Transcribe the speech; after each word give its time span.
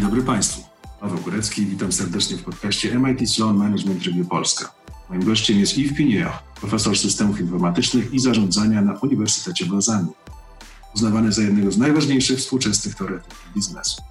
Dzień 0.00 0.08
dobry 0.08 0.22
Państwu. 0.22 0.62
Paweł 1.00 1.18
Górecki, 1.18 1.66
witam 1.66 1.92
serdecznie 1.92 2.36
w 2.36 2.42
podcaście 2.42 2.98
MIT 2.98 3.30
Sloan 3.30 3.56
Management 3.56 4.04
Review 4.04 4.28
Polska. 4.28 4.72
Moim 5.08 5.24
gościem 5.24 5.58
jest 5.58 5.78
Yves 5.78 5.96
Pinio, 5.96 6.30
profesor 6.60 6.98
systemów 6.98 7.40
informatycznych 7.40 8.14
i 8.14 8.18
zarządzania 8.18 8.82
na 8.82 8.92
Uniwersytecie 8.92 9.66
w. 9.66 10.12
Uznawany 10.94 11.32
za 11.32 11.42
jednego 11.42 11.72
z 11.72 11.78
najważniejszych 11.78 12.38
współczesnych 12.38 12.94
teoretyków 12.94 13.48
biznesu. 13.54 14.02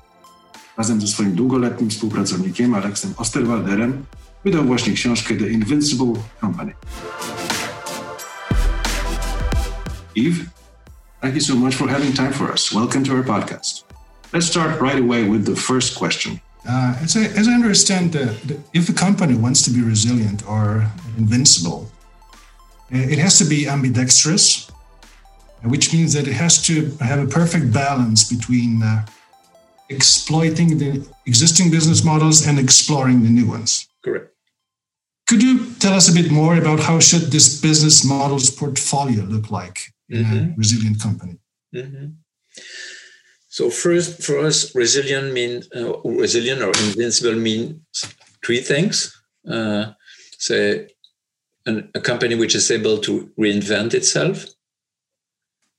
Razem 0.78 1.02
ze 1.02 1.08
swoim 1.08 1.36
długoletnim 1.36 1.90
współpracownikiem 1.90 2.76
Aleksem 2.76 3.14
Osterwalderem 3.18 4.06
wydał 4.46 4.64
właśnie 4.64 4.94
książkę 4.94 5.36
The 5.36 5.50
Invincible 5.50 6.14
Company. 6.42 6.74
Yves, 10.16 10.40
thank 11.22 11.36
you 11.36 11.42
so 11.42 11.56
much 11.56 11.76
for 11.76 11.90
having 11.90 12.16
time 12.16 12.32
for 12.32 12.52
us. 12.52 12.72
Welcome 12.72 13.06
to 13.06 13.14
our 13.14 13.26
podcast. 13.26 13.89
Let's 14.32 14.46
start 14.46 14.80
right 14.80 15.00
away 15.00 15.28
with 15.28 15.46
the 15.46 15.56
first 15.56 15.98
question. 15.98 16.40
Uh, 16.68 16.96
as, 17.02 17.18
I, 17.18 17.24
as 17.40 17.48
I 17.48 17.54
understand, 17.54 18.16
uh, 18.16 18.26
the, 18.46 18.60
if 18.74 18.88
a 18.88 18.94
company 18.94 19.36
wants 19.36 19.64
to 19.64 19.72
be 19.72 19.82
resilient 19.82 20.48
or 20.48 20.86
invincible, 21.18 21.90
uh, 22.94 22.98
it 22.98 23.18
has 23.18 23.40
to 23.40 23.46
be 23.46 23.68
ambidextrous, 23.68 24.70
which 25.64 25.92
means 25.94 26.14
that 26.14 26.28
it 26.28 26.34
has 26.34 26.62
to 26.68 26.92
have 27.02 27.20
a 27.20 27.26
perfect 27.26 27.74
balance 27.74 28.30
between 28.30 28.84
uh, 28.84 29.06
exploiting 29.90 30.78
the 30.78 31.08
existing 31.26 31.72
business 31.72 32.04
models 32.04 32.46
and 32.46 32.60
exploring 32.60 33.24
the 33.24 33.30
new 33.30 33.48
ones. 33.48 33.88
Correct. 34.04 34.28
Could 35.28 35.42
you 35.42 35.74
tell 35.76 35.94
us 35.94 36.08
a 36.08 36.14
bit 36.14 36.30
more 36.32 36.56
about 36.56 36.80
how 36.80 37.00
should 37.00 37.32
this 37.32 37.60
business 37.60 38.06
models 38.06 38.52
portfolio 38.52 39.24
look 39.24 39.50
like 39.50 39.80
in 40.08 40.24
mm-hmm. 40.24 40.52
a 40.52 40.56
resilient 40.56 41.02
company? 41.02 41.40
Mm-hmm. 41.74 42.08
So 43.50 43.72
first, 43.72 44.22
for 44.22 44.40
us, 44.40 44.76
resilient 44.76 45.34
mean 45.34 45.64
uh, 45.76 46.00
resilient 46.04 46.62
or 46.62 46.72
invincible 46.86 47.36
means 47.36 47.82
three 48.46 48.62
things. 48.62 49.20
Uh, 49.50 49.94
say, 50.38 50.88
an, 51.66 51.90
a 51.96 52.00
company 52.00 52.36
which 52.36 52.54
is 52.54 52.70
able 52.70 53.00
to 53.00 53.32
reinvent 53.40 53.96
itself. 53.96 54.46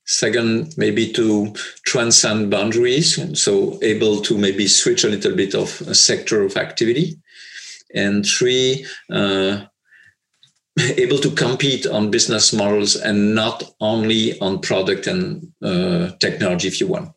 Second, 0.04 0.74
maybe 0.76 1.12
to 1.12 1.54
transcend 1.86 2.50
boundaries, 2.50 3.16
and 3.16 3.38
so 3.38 3.78
able 3.82 4.20
to 4.22 4.36
maybe 4.36 4.66
switch 4.66 5.04
a 5.04 5.08
little 5.08 5.36
bit 5.36 5.54
of 5.54 5.80
a 5.82 5.94
sector 5.94 6.42
of 6.42 6.56
activity. 6.56 7.20
And 7.94 8.26
three, 8.26 8.84
uh, 9.12 9.66
able 10.96 11.18
to 11.18 11.30
compete 11.30 11.86
on 11.86 12.10
business 12.10 12.52
models 12.52 12.96
and 12.96 13.36
not 13.36 13.62
only 13.80 14.36
on 14.40 14.58
product 14.58 15.06
and 15.06 15.52
uh, 15.62 16.10
technology, 16.18 16.66
if 16.66 16.80
you 16.80 16.88
want. 16.88 17.12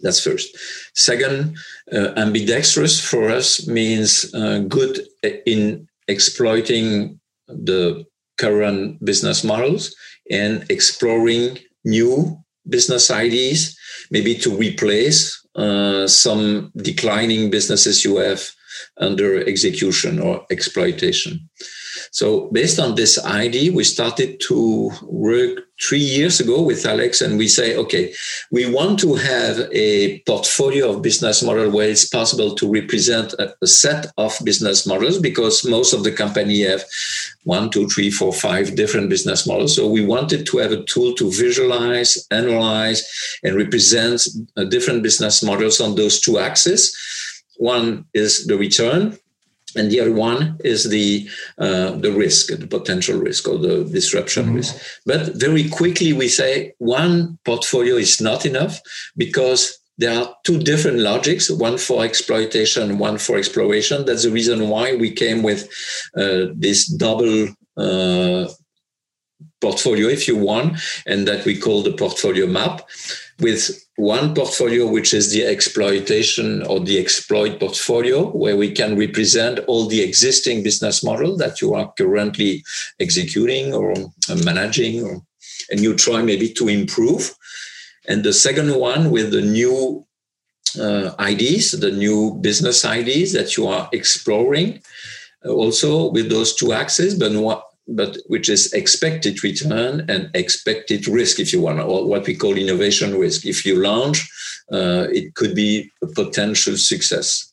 That's 0.00 0.22
first. 0.22 0.56
Second, 0.94 1.56
uh, 1.92 2.12
ambidextrous 2.16 3.00
for 3.00 3.30
us 3.30 3.66
means 3.66 4.32
uh, 4.34 4.60
good 4.68 5.00
in 5.46 5.88
exploiting 6.08 7.20
the 7.48 8.04
current 8.38 9.04
business 9.04 9.44
models 9.44 9.94
and 10.30 10.64
exploring 10.70 11.58
new 11.84 12.38
business 12.68 13.10
ideas, 13.10 13.76
maybe 14.10 14.34
to 14.34 14.50
replace 14.50 15.40
uh, 15.54 16.06
some 16.06 16.72
declining 16.76 17.50
businesses 17.50 18.04
you 18.04 18.16
have 18.16 18.50
under 18.98 19.46
execution 19.46 20.18
or 20.18 20.46
exploitation. 20.50 21.48
So 22.10 22.48
based 22.52 22.78
on 22.78 22.94
this 22.94 23.22
idea, 23.24 23.72
we 23.72 23.84
started 23.84 24.40
to 24.48 24.90
work 25.02 25.60
three 25.80 25.98
years 25.98 26.40
ago 26.40 26.62
with 26.62 26.86
Alex 26.86 27.20
and 27.20 27.36
we 27.36 27.48
say, 27.48 27.76
okay, 27.76 28.12
we 28.50 28.70
want 28.70 28.98
to 29.00 29.14
have 29.14 29.68
a 29.72 30.20
portfolio 30.20 30.90
of 30.90 31.02
business 31.02 31.42
model 31.42 31.70
where 31.70 31.88
it's 31.88 32.08
possible 32.08 32.54
to 32.54 32.70
represent 32.72 33.34
a, 33.34 33.54
a 33.60 33.66
set 33.66 34.06
of 34.16 34.34
business 34.44 34.86
models 34.86 35.18
because 35.18 35.68
most 35.68 35.92
of 35.92 36.04
the 36.04 36.12
company 36.12 36.62
have 36.62 36.82
one, 37.44 37.68
two, 37.70 37.86
three, 37.88 38.10
four, 38.10 38.32
five 38.32 38.74
different 38.74 39.10
business 39.10 39.46
models. 39.46 39.76
So 39.76 39.86
we 39.86 40.04
wanted 40.04 40.46
to 40.46 40.58
have 40.58 40.72
a 40.72 40.82
tool 40.84 41.14
to 41.14 41.30
visualize, 41.30 42.26
analyze, 42.30 43.04
and 43.42 43.54
represent 43.54 44.26
uh, 44.56 44.64
different 44.64 45.02
business 45.02 45.42
models 45.42 45.80
on 45.80 45.94
those 45.94 46.20
two 46.20 46.38
axes. 46.38 46.96
One 47.58 48.06
is 48.14 48.46
the 48.46 48.56
return, 48.56 49.18
and 49.76 49.90
the 49.90 50.00
other 50.00 50.12
one 50.12 50.58
is 50.64 50.88
the 50.88 51.28
uh, 51.58 51.92
the 51.92 52.12
risk, 52.12 52.48
the 52.48 52.66
potential 52.66 53.18
risk 53.18 53.48
or 53.48 53.58
the 53.58 53.84
disruption 53.84 54.46
mm-hmm. 54.46 54.56
risk. 54.56 54.76
But 55.04 55.34
very 55.34 55.68
quickly 55.68 56.12
we 56.12 56.28
say 56.28 56.74
one 56.78 57.38
portfolio 57.44 57.96
is 57.96 58.20
not 58.20 58.46
enough 58.46 58.80
because 59.16 59.78
there 59.98 60.18
are 60.18 60.34
two 60.44 60.58
different 60.58 60.98
logics, 60.98 61.50
one 61.50 61.78
for 61.78 62.04
exploitation, 62.04 62.98
one 62.98 63.18
for 63.18 63.38
exploration. 63.38 64.04
That's 64.04 64.24
the 64.24 64.30
reason 64.30 64.68
why 64.68 64.94
we 64.94 65.10
came 65.10 65.42
with 65.42 65.68
uh, 66.16 66.46
this 66.54 66.86
double 66.86 67.48
uh, 67.78 68.48
portfolio, 69.60 70.08
if 70.08 70.28
you 70.28 70.36
want, 70.36 70.78
and 71.06 71.26
that 71.26 71.44
we 71.46 71.58
call 71.58 71.82
the 71.82 71.92
portfolio 71.92 72.46
map 72.46 72.82
with 73.40 73.85
one 73.96 74.34
portfolio, 74.34 74.86
which 74.86 75.14
is 75.14 75.32
the 75.32 75.44
exploitation 75.44 76.62
or 76.66 76.80
the 76.80 76.98
exploit 76.98 77.58
portfolio, 77.58 78.28
where 78.30 78.56
we 78.56 78.70
can 78.70 78.96
represent 78.96 79.58
all 79.66 79.86
the 79.86 80.02
existing 80.02 80.62
business 80.62 81.02
model 81.02 81.36
that 81.38 81.62
you 81.62 81.74
are 81.74 81.92
currently 81.96 82.62
executing 83.00 83.72
or 83.72 83.94
managing, 84.44 85.02
or, 85.02 85.22
and 85.70 85.80
you 85.80 85.94
try 85.94 86.22
maybe 86.22 86.50
to 86.50 86.68
improve. 86.68 87.34
And 88.06 88.22
the 88.22 88.34
second 88.34 88.74
one 88.74 89.10
with 89.10 89.32
the 89.32 89.40
new 89.40 90.06
uh, 90.78 91.14
ideas, 91.18 91.72
the 91.72 91.90
new 91.90 92.38
business 92.42 92.84
IDs 92.84 93.32
that 93.32 93.56
you 93.56 93.66
are 93.66 93.88
exploring, 93.92 94.82
also 95.44 96.10
with 96.10 96.28
those 96.28 96.54
two 96.54 96.72
axes, 96.72 97.14
but 97.14 97.32
but 97.88 98.16
which 98.26 98.48
is 98.48 98.72
expected 98.72 99.42
return 99.44 100.04
and 100.08 100.30
expected 100.34 101.06
risk, 101.06 101.38
if 101.38 101.52
you 101.52 101.60
want, 101.60 101.80
or 101.80 102.06
what 102.06 102.26
we 102.26 102.34
call 102.34 102.56
innovation 102.56 103.16
risk. 103.16 103.46
If 103.46 103.64
you 103.64 103.80
launch, 103.80 104.28
uh, 104.72 105.06
it 105.10 105.34
could 105.34 105.54
be 105.54 105.90
a 106.02 106.06
potential 106.08 106.76
success. 106.76 107.52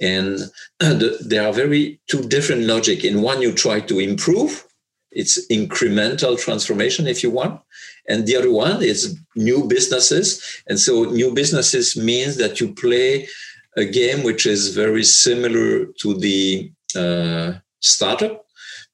And 0.00 0.38
the, 0.80 1.18
there 1.20 1.46
are 1.46 1.52
very 1.52 2.00
two 2.08 2.22
different 2.22 2.62
logic. 2.62 3.04
In 3.04 3.22
one, 3.22 3.42
you 3.42 3.52
try 3.52 3.80
to 3.80 3.98
improve. 3.98 4.64
It's 5.10 5.46
incremental 5.48 6.38
transformation, 6.40 7.06
if 7.06 7.22
you 7.22 7.30
want. 7.30 7.60
And 8.08 8.26
the 8.26 8.36
other 8.36 8.50
one 8.50 8.82
is 8.82 9.18
new 9.36 9.66
businesses. 9.68 10.62
And 10.66 10.80
so 10.80 11.04
new 11.04 11.34
businesses 11.34 11.96
means 11.96 12.36
that 12.38 12.60
you 12.60 12.74
play 12.74 13.28
a 13.76 13.84
game 13.84 14.22
which 14.22 14.46
is 14.46 14.74
very 14.74 15.04
similar 15.04 15.86
to 16.00 16.14
the 16.14 16.72
uh, 16.96 17.54
startup 17.80 18.41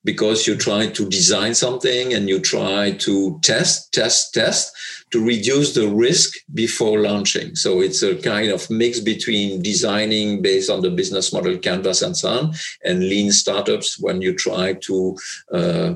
because 0.09 0.47
you 0.47 0.57
try 0.57 0.87
to 0.87 1.07
design 1.07 1.55
something 1.55 2.15
and 2.15 2.31
you 2.31 2.41
try 2.41 2.93
to 2.93 3.39
test, 3.43 3.93
test, 3.93 4.33
test 4.33 4.75
to 5.11 5.23
reduce 5.23 5.75
the 5.75 5.87
risk 5.87 6.31
before 6.55 7.01
launching. 7.01 7.55
So 7.55 7.83
it's 7.83 8.03
a 8.03 8.17
kind 8.17 8.51
of 8.51 8.71
mix 8.71 9.01
between 9.01 9.61
designing 9.61 10.41
based 10.41 10.71
on 10.71 10.81
the 10.81 10.89
business 11.01 11.31
model 11.31 11.59
canvas 11.59 12.01
and 12.01 12.17
so 12.17 12.29
on, 12.39 12.55
and 12.87 13.01
lean 13.01 13.31
startups 13.33 14.01
when 14.01 14.23
you 14.23 14.33
try 14.35 14.67
to 14.89 15.17
uh, 15.53 15.91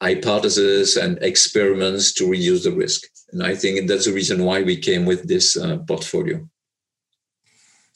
hypotheses 0.00 0.96
and 0.96 1.18
experiments 1.20 2.12
to 2.18 2.30
reduce 2.30 2.62
the 2.62 2.72
risk. 2.84 3.00
And 3.32 3.42
I 3.42 3.56
think 3.56 3.88
that's 3.88 4.06
the 4.06 4.12
reason 4.20 4.44
why 4.44 4.62
we 4.62 4.76
came 4.76 5.04
with 5.06 5.26
this 5.26 5.56
uh, 5.56 5.78
portfolio. 5.88 6.48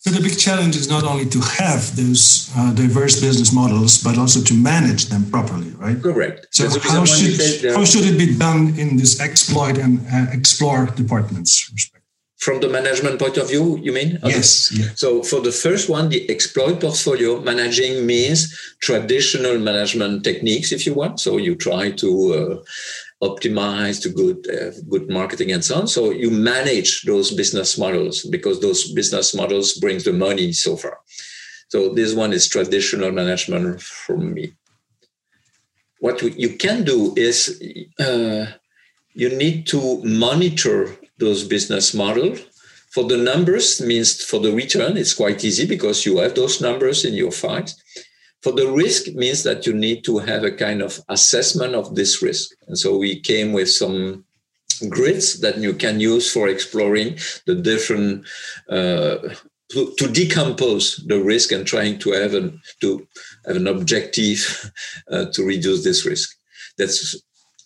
So 0.04 0.10
the 0.10 0.20
big 0.20 0.36
challenge 0.36 0.74
is 0.74 0.88
not 0.88 1.04
only 1.04 1.26
to 1.26 1.38
have 1.38 1.94
those 1.94 2.50
uh, 2.56 2.72
diverse 2.74 3.20
business 3.20 3.52
models, 3.52 4.02
but 4.02 4.18
also 4.18 4.42
to 4.42 4.54
manage 4.54 5.06
them 5.06 5.30
properly, 5.30 5.70
right? 5.78 6.02
Correct. 6.02 6.48
So 6.50 6.64
how 6.80 7.04
should, 7.04 7.38
how 7.72 7.84
should 7.84 8.06
it 8.06 8.18
be 8.18 8.36
done 8.36 8.74
in 8.76 8.96
this 8.96 9.20
exploit 9.20 9.78
and 9.78 10.04
uh, 10.12 10.26
explore 10.32 10.86
departments? 10.86 11.70
Respect? 11.72 12.02
From 12.38 12.60
the 12.60 12.68
management 12.68 13.20
point 13.20 13.36
of 13.36 13.48
view, 13.48 13.78
you 13.80 13.92
mean? 13.92 14.16
Okay. 14.16 14.30
Yes. 14.30 14.72
Yeah. 14.76 14.88
So 14.96 15.22
for 15.22 15.40
the 15.40 15.52
first 15.52 15.88
one, 15.88 16.08
the 16.08 16.28
exploit 16.28 16.80
portfolio 16.80 17.40
managing 17.40 18.04
means 18.04 18.52
traditional 18.80 19.56
management 19.60 20.24
techniques, 20.24 20.72
if 20.72 20.84
you 20.84 20.94
want. 20.94 21.20
So 21.20 21.36
you 21.36 21.54
try 21.54 21.92
to 21.92 22.64
uh, 23.22 23.28
optimize 23.28 24.02
to 24.02 24.08
good 24.08 24.48
uh, 24.50 24.72
good 24.88 25.08
marketing 25.08 25.52
and 25.52 25.64
so 25.64 25.76
on. 25.80 25.86
So 25.86 26.10
you 26.10 26.30
manage 26.30 27.02
those 27.02 27.30
business 27.30 27.78
models 27.78 28.24
because 28.24 28.60
those 28.60 28.92
business 28.92 29.34
models 29.34 29.74
brings 29.74 30.04
the 30.04 30.12
money 30.12 30.52
so 30.52 30.76
far. 30.76 30.98
So 31.68 31.94
this 31.94 32.14
one 32.14 32.32
is 32.32 32.48
traditional 32.48 33.12
management 33.12 33.80
for 33.80 34.16
me. 34.16 34.54
What 36.00 36.20
you 36.22 36.56
can 36.56 36.84
do 36.84 37.14
is 37.16 37.62
uh, 37.98 38.46
you 39.14 39.28
need 39.28 39.66
to 39.68 40.02
monitor 40.02 40.96
those 41.18 41.44
business 41.44 41.94
models 41.94 42.40
for 42.92 43.04
the 43.04 43.16
numbers 43.16 43.80
means 43.80 44.22
for 44.22 44.38
the 44.40 44.52
return 44.52 44.96
it's 44.96 45.14
quite 45.14 45.44
easy 45.44 45.66
because 45.66 46.04
you 46.04 46.18
have 46.18 46.34
those 46.34 46.60
numbers 46.60 47.04
in 47.04 47.14
your 47.14 47.30
files 47.30 47.80
for 48.42 48.52
the 48.52 48.70
risk 48.70 49.06
means 49.14 49.44
that 49.44 49.66
you 49.66 49.72
need 49.72 50.04
to 50.04 50.18
have 50.18 50.42
a 50.42 50.50
kind 50.50 50.82
of 50.82 51.00
assessment 51.08 51.74
of 51.74 51.94
this 51.94 52.20
risk. 52.22 52.50
And 52.66 52.76
so 52.76 52.96
we 52.96 53.20
came 53.20 53.52
with 53.52 53.70
some 53.70 54.24
grids 54.88 55.40
that 55.40 55.58
you 55.58 55.74
can 55.74 56.00
use 56.00 56.30
for 56.30 56.48
exploring 56.48 57.18
the 57.46 57.54
different 57.54 58.26
uh, 58.68 59.18
to, 59.70 60.12
decompose 60.12 60.96
the 61.06 61.22
risk 61.22 61.52
and 61.52 61.66
trying 61.66 61.98
to 62.00 62.12
have 62.12 62.34
an 62.34 62.60
to 62.80 63.06
have 63.46 63.56
an 63.56 63.66
objective 63.66 64.72
uh, 65.10 65.26
to 65.32 65.44
reduce 65.44 65.84
this 65.84 66.04
risk. 66.04 66.36
That's 66.78 67.16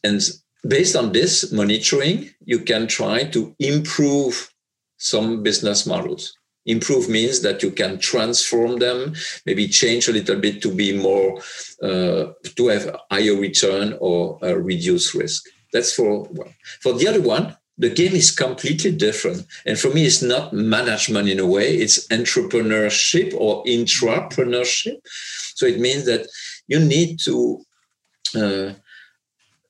and 0.05 0.21
based 0.67 0.95
on 0.95 1.13
this 1.13 1.53
monitoring, 1.53 2.31
you 2.45 2.61
can 2.61 2.87
try 2.87 3.25
to 3.25 3.55
improve 3.59 4.53
some 4.99 5.43
business 5.43 5.87
models. 5.87 6.37
Improve 6.67 7.09
means 7.09 7.41
that 7.43 7.63
you 7.63 7.71
can 7.71 7.99
transform 7.99 8.79
them, 8.79 9.15
maybe 9.47 9.69
change 9.69 10.09
a 10.09 10.13
little 10.13 10.37
bit 10.37 10.61
to 10.63 10.75
be 10.75 10.97
more, 10.97 11.41
uh, 11.83 12.33
to 12.57 12.69
have 12.69 12.97
higher 13.11 13.35
return 13.35 13.97
or 14.01 14.39
uh, 14.43 14.55
reduce 14.55 15.15
risk. 15.15 15.45
That's 15.73 15.93
for 15.95 16.25
one. 16.25 16.55
For 16.81 16.93
the 16.93 17.09
other 17.09 17.23
one, 17.23 17.57
the 17.79 17.91
game 17.91 18.15
is 18.15 18.31
completely 18.31 18.93
different. 18.93 19.47
And 19.67 19.79
for 19.79 19.91
me, 19.91 20.07
it's 20.07 20.23
not 20.23 20.53
management 20.53 21.29
in 21.29 21.39
a 21.39 21.47
way, 21.47 21.77
it's 21.77 22.07
entrepreneurship 22.09 23.35
or 23.35 23.65
intrapreneurship. 23.65 24.97
So 25.55 25.67
it 25.67 25.79
means 25.79 26.07
that 26.07 26.27
you 26.67 26.81
need 26.81 27.21
to 27.21 27.65
uh, 28.35 28.73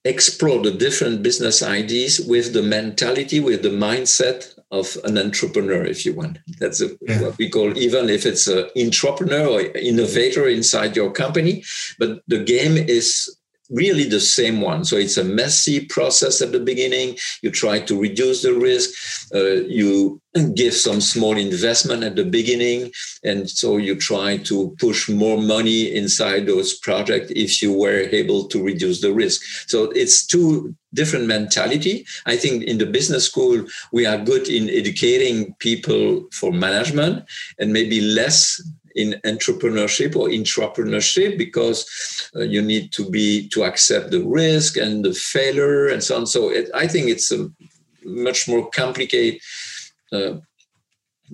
explore 0.05 0.63
the 0.63 0.71
different 0.71 1.23
business 1.23 1.63
ideas 1.63 2.21
with 2.21 2.53
the 2.53 2.63
mentality, 2.63 3.41
with 3.41 3.63
the 3.63 3.71
mindset 3.71 4.56
of 4.71 4.97
an 5.05 5.17
entrepreneur, 5.17 5.85
if 5.85 6.05
you 6.05 6.15
want. 6.15 6.39
That's 6.59 6.81
a, 6.81 6.91
yeah. 7.03 7.23
what 7.23 7.39
we 7.39 7.49
call, 7.49 7.77
even 7.79 8.09
if 8.11 8.27
it's 8.27 8.49
an 8.49 8.69
entrepreneur 8.77 9.47
or 9.47 9.61
innovator 9.61 10.49
inside 10.49 10.97
your 10.97 11.13
company. 11.13 11.65
But 11.99 12.23
the 12.27 12.43
game 12.43 12.77
is 12.77 13.37
really 13.71 14.05
the 14.05 14.21
same 14.21 14.61
one. 14.61 14.85
So 14.85 14.97
it's 14.97 15.17
a 15.17 15.25
messy 15.25 15.87
process 15.87 16.41
at 16.41 16.53
the 16.53 16.61
beginning. 16.61 17.17
You 17.43 17.51
try 17.51 17.81
to 17.81 18.01
reduce 18.01 18.43
the 18.43 18.55
risk. 18.55 18.91
Uh, 19.35 19.65
you 19.67 20.21
give 20.55 20.75
some 20.75 21.01
small 21.01 21.37
investment 21.37 22.05
at 22.05 22.17
the 22.17 22.25
beginning. 22.25 22.93
And 23.25 23.49
so 23.49 23.77
you 23.77 23.97
try 23.97 24.39
to 24.39 24.77
push 24.79 25.09
more 25.09 25.41
money 25.41 25.95
inside 25.95 26.47
those 26.47 26.79
projects 26.79 27.33
if 27.35 27.63
you 27.63 27.73
were 27.73 28.09
able 28.13 28.47
to 28.49 28.63
reduce 28.63 29.01
the 29.01 29.13
risk. 29.13 29.43
So 29.69 29.91
it's 29.91 30.27
two 30.27 30.75
different 30.95 31.27
mentality. 31.27 32.07
I 32.25 32.37
think 32.37 32.65
in 32.65 32.79
the 32.79 32.87
business 32.87 33.27
school, 33.27 33.65
we 33.93 34.07
are 34.07 34.19
good 34.19 34.49
in 34.49 34.71
educating 34.71 35.55
people 35.55 36.27
for 36.33 36.53
management 36.53 37.25
and 37.59 37.73
maybe 37.73 38.01
less 38.01 38.61
in 38.95 39.21
entrepreneurship 39.25 40.17
or 40.17 40.29
intrapreneurship 40.29 41.37
because 41.37 42.31
uh, 42.35 42.41
you 42.41 42.63
need 42.63 42.93
to 42.93 43.09
be 43.11 43.47
to 43.49 43.63
accept 43.63 44.11
the 44.11 44.25
risk 44.25 44.79
and 44.79 45.05
the 45.05 45.13
failure 45.13 45.89
and 45.89 46.03
so 46.03 46.17
on. 46.17 46.27
So 46.27 46.49
it, 46.49 46.71
I 46.75 46.87
think 46.89 47.09
it's 47.09 47.31
a 47.31 47.51
much 48.05 48.49
more 48.49 48.71
complicated 48.71 49.41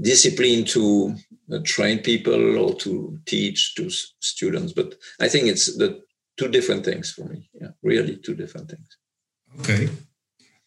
discipline 0.01 0.65
to 0.65 1.15
uh, 1.53 1.59
train 1.65 1.99
people 1.99 2.59
or 2.59 2.75
to 2.75 3.19
teach 3.27 3.75
to 3.75 3.91
students. 4.21 4.73
But 4.73 4.95
I 5.21 5.29
think 5.29 5.49
it's 5.49 5.77
the 5.77 6.03
two 6.37 6.49
different 6.49 6.85
things 6.85 7.13
for 7.13 7.25
me. 7.25 7.49
Yeah, 7.61 7.69
really 7.83 8.17
two 8.17 8.35
different 8.35 8.71
things. 8.71 8.97
Okay. 9.61 9.89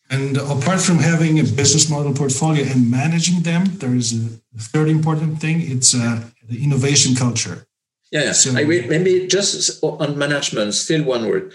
And 0.10 0.38
apart 0.38 0.82
from 0.82 1.00
having 1.00 1.40
a 1.40 1.44
business 1.44 1.90
model 1.90 2.14
portfolio 2.14 2.64
and 2.66 2.92
managing 2.92 3.42
them, 3.42 3.66
there 3.78 3.96
is 3.96 4.14
a 4.14 4.60
third 4.60 4.88
important 4.90 5.42
thing. 5.42 5.62
It's 5.62 5.96
uh, 5.96 6.22
the 6.48 6.64
innovation 6.64 7.16
culture. 7.16 7.66
Yeah, 8.12 8.26
yeah. 8.26 8.32
So, 8.34 8.52
I 8.52 8.64
maybe 8.64 9.26
just 9.26 9.84
on 9.84 10.18
management, 10.18 10.76
still 10.76 11.04
one 11.04 11.28
word. 11.28 11.54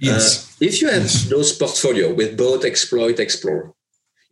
Yes. 0.00 0.24
Uh, 0.60 0.66
if 0.66 0.82
you 0.82 0.88
have 0.88 1.02
yes. 1.02 1.28
those 1.28 1.52
portfolio 1.52 2.12
with 2.12 2.36
both 2.36 2.64
exploit, 2.64 3.20
explore, 3.20 3.72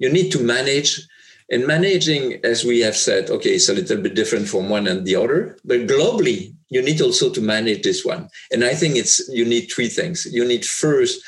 you 0.00 0.12
need 0.12 0.32
to 0.32 0.43
manage. 0.43 1.06
And 1.50 1.67
managing, 1.67 2.38
as 2.44 2.64
we 2.64 2.81
have 2.81 2.97
said, 2.97 3.29
okay, 3.29 3.50
it's 3.50 3.69
a 3.69 3.75
little 3.75 4.00
bit 4.00 4.14
different 4.14 4.49
from 4.49 4.69
one 4.69 4.87
and 4.87 5.05
the 5.05 5.17
other, 5.17 5.58
but 5.64 5.88
globally, 5.88 6.55
you 6.69 6.81
need 6.81 7.00
also 7.00 7.31
to 7.31 7.41
manage 7.41 7.82
this 7.82 8.05
one. 8.05 8.29
And 8.52 8.64
I 8.64 8.75
think 8.75 8.94
it's 8.94 9.29
you 9.29 9.44
need 9.44 9.67
three 9.67 9.88
things. 9.88 10.26
You 10.31 10.44
need 10.47 10.64
first 10.64 11.20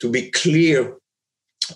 to 0.00 0.08
be 0.08 0.30
clear 0.30 0.96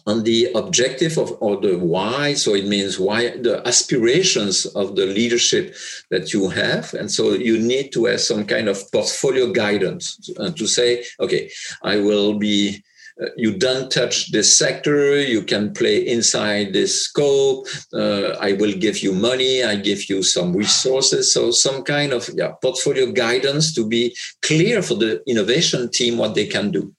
on 0.06 0.22
the 0.22 0.50
objective 0.54 1.18
of 1.18 1.36
or 1.40 1.60
the 1.60 1.76
why 1.76 2.34
so 2.34 2.54
it 2.54 2.66
means 2.66 2.98
why 2.98 3.30
the 3.38 3.60
aspirations 3.66 4.66
of 4.66 4.94
the 4.94 5.06
leadership 5.06 5.74
that 6.10 6.32
you 6.32 6.48
have 6.48 6.94
and 6.94 7.10
so 7.10 7.32
you 7.32 7.58
need 7.58 7.90
to 7.92 8.04
have 8.04 8.20
some 8.20 8.44
kind 8.44 8.68
of 8.68 8.80
portfolio 8.92 9.52
guidance 9.52 10.30
uh, 10.38 10.50
to 10.50 10.66
say 10.66 11.04
okay 11.18 11.50
i 11.82 11.96
will 11.96 12.38
be 12.38 12.80
you 13.36 13.56
don't 13.56 13.90
touch 13.90 14.32
this 14.32 14.56
sector 14.56 15.20
you 15.20 15.42
can 15.42 15.72
play 15.74 16.06
inside 16.06 16.72
this 16.72 17.04
scope 17.04 17.66
uh, 17.92 18.30
i 18.40 18.52
will 18.54 18.72
give 18.72 19.02
you 19.02 19.12
money 19.12 19.62
i 19.62 19.76
give 19.76 20.08
you 20.08 20.22
some 20.22 20.56
resources 20.56 21.32
so 21.32 21.50
some 21.50 21.82
kind 21.82 22.12
of 22.12 22.28
yeah, 22.34 22.52
portfolio 22.62 23.12
guidance 23.12 23.74
to 23.74 23.86
be 23.86 24.16
clear 24.42 24.80
for 24.82 24.94
the 24.94 25.22
innovation 25.26 25.90
team 25.90 26.16
what 26.16 26.34
they 26.34 26.46
can 26.46 26.70
do 26.70 26.92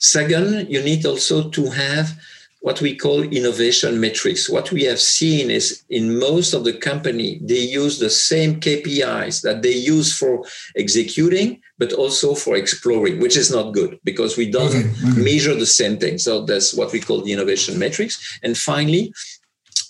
Second, 0.00 0.70
you 0.70 0.82
need 0.82 1.04
also 1.04 1.50
to 1.50 1.66
have 1.66 2.18
what 2.60 2.80
we 2.80 2.96
call 2.96 3.22
innovation 3.22 4.00
metrics. 4.00 4.48
What 4.48 4.72
we 4.72 4.84
have 4.84 4.98
seen 4.98 5.50
is 5.50 5.82
in 5.90 6.18
most 6.18 6.54
of 6.54 6.64
the 6.64 6.72
company, 6.72 7.38
they 7.42 7.60
use 7.60 7.98
the 7.98 8.08
same 8.08 8.60
KPIs 8.60 9.42
that 9.42 9.60
they 9.62 9.74
use 9.74 10.16
for 10.16 10.44
executing, 10.74 11.60
but 11.80 11.94
also 11.94 12.34
for 12.34 12.54
exploring, 12.56 13.18
which 13.20 13.36
is 13.38 13.50
not 13.50 13.72
good 13.72 13.98
because 14.04 14.36
we 14.36 14.48
don't 14.48 14.68
okay, 14.68 14.90
okay. 15.08 15.22
measure 15.22 15.54
the 15.54 15.66
same 15.80 15.96
thing. 15.98 16.18
So 16.18 16.44
that's 16.44 16.74
what 16.74 16.92
we 16.92 17.00
call 17.00 17.22
the 17.22 17.32
innovation 17.32 17.78
metrics. 17.78 18.38
And 18.42 18.56
finally, 18.56 19.12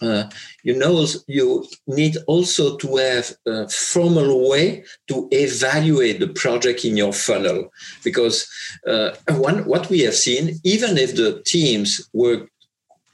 uh, 0.00 0.24
you 0.62 0.74
know 0.78 1.04
you 1.26 1.66
need 1.86 2.16
also 2.26 2.76
to 2.78 2.96
have 2.96 3.32
a 3.46 3.68
formal 3.68 4.48
way 4.48 4.84
to 5.08 5.28
evaluate 5.30 6.20
the 6.20 6.28
project 6.28 6.84
in 6.84 6.96
your 6.96 7.12
funnel 7.12 7.70
because 8.02 8.48
uh, 8.86 9.10
one 9.28 9.58
what 9.66 9.90
we 9.90 10.00
have 10.00 10.14
seen 10.14 10.58
even 10.64 10.96
if 10.96 11.16
the 11.16 11.42
teams 11.44 12.08
work 12.14 12.48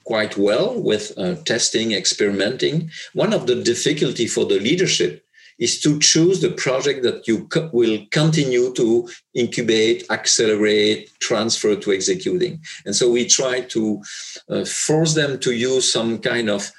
quite 0.05 0.37
well 0.37 0.81
with 0.81 1.12
uh, 1.19 1.34
testing 1.44 1.90
experimenting 1.90 2.88
one 3.14 3.32
of 3.32 3.49
the 3.49 3.56
difficulty 3.56 4.28
for 4.28 4.44
the 4.44 4.61
leadership 4.61 5.25
is 5.58 5.81
to 5.81 5.99
choose 5.99 6.41
the 6.41 6.50
project 6.50 7.03
that 7.03 7.26
you 7.26 7.47
co- 7.49 7.70
will 7.73 7.99
continue 8.11 8.73
to 8.75 9.08
incubate, 9.35 10.05
accelerate, 10.11 11.11
transfer 11.20 11.76
to 11.76 11.93
executing. 11.93 12.61
And 12.85 12.94
so 12.94 13.11
we 13.11 13.26
try 13.26 13.61
to 13.61 14.03
uh, 14.50 14.64
force 14.64 15.14
them 15.14 15.38
to 15.41 15.53
use 15.53 15.91
some 15.91 16.19
kind 16.19 16.50
of 16.50 16.70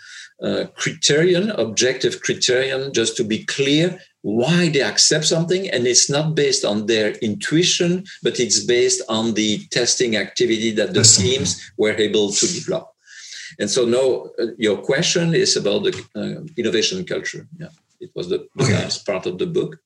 uh, 0.44 0.66
criterion, 0.76 1.50
objective 1.52 2.22
criterion, 2.22 2.94
just 2.94 3.18
to 3.18 3.24
be 3.24 3.44
clear 3.46 4.00
why 4.22 4.70
they 4.70 4.82
accept 4.82 5.26
something. 5.26 5.70
And 5.70 5.88
it's 5.88 6.10
not 6.10 6.36
based 6.36 6.64
on 6.64 6.86
their 6.86 7.12
intuition, 7.24 8.04
but 8.22 8.40
it's 8.40 8.64
based 8.64 9.02
on 9.10 9.34
the 9.34 9.66
testing 9.72 10.16
activity 10.16 10.72
that 10.72 10.94
the 10.94 11.04
teams 11.04 11.72
were 11.78 11.94
able 11.94 12.32
to 12.32 12.46
develop. 12.46 12.90
And 13.60 13.70
so 13.70 13.86
now 13.86 14.30
uh, 14.40 14.52
your 14.58 14.78
question 14.78 15.34
is 15.34 15.56
about 15.56 15.84
the 15.84 16.06
uh, 16.16 16.46
innovation 16.58 17.04
culture. 17.06 17.48
Yeah, 17.58 17.70
it 18.00 18.12
was 18.16 18.30
the, 18.30 18.48
the 18.56 18.64
okay. 18.64 18.74
last 18.74 19.06
part 19.06 19.26
of 19.26 19.38
the 19.38 19.48
book. 19.48 19.78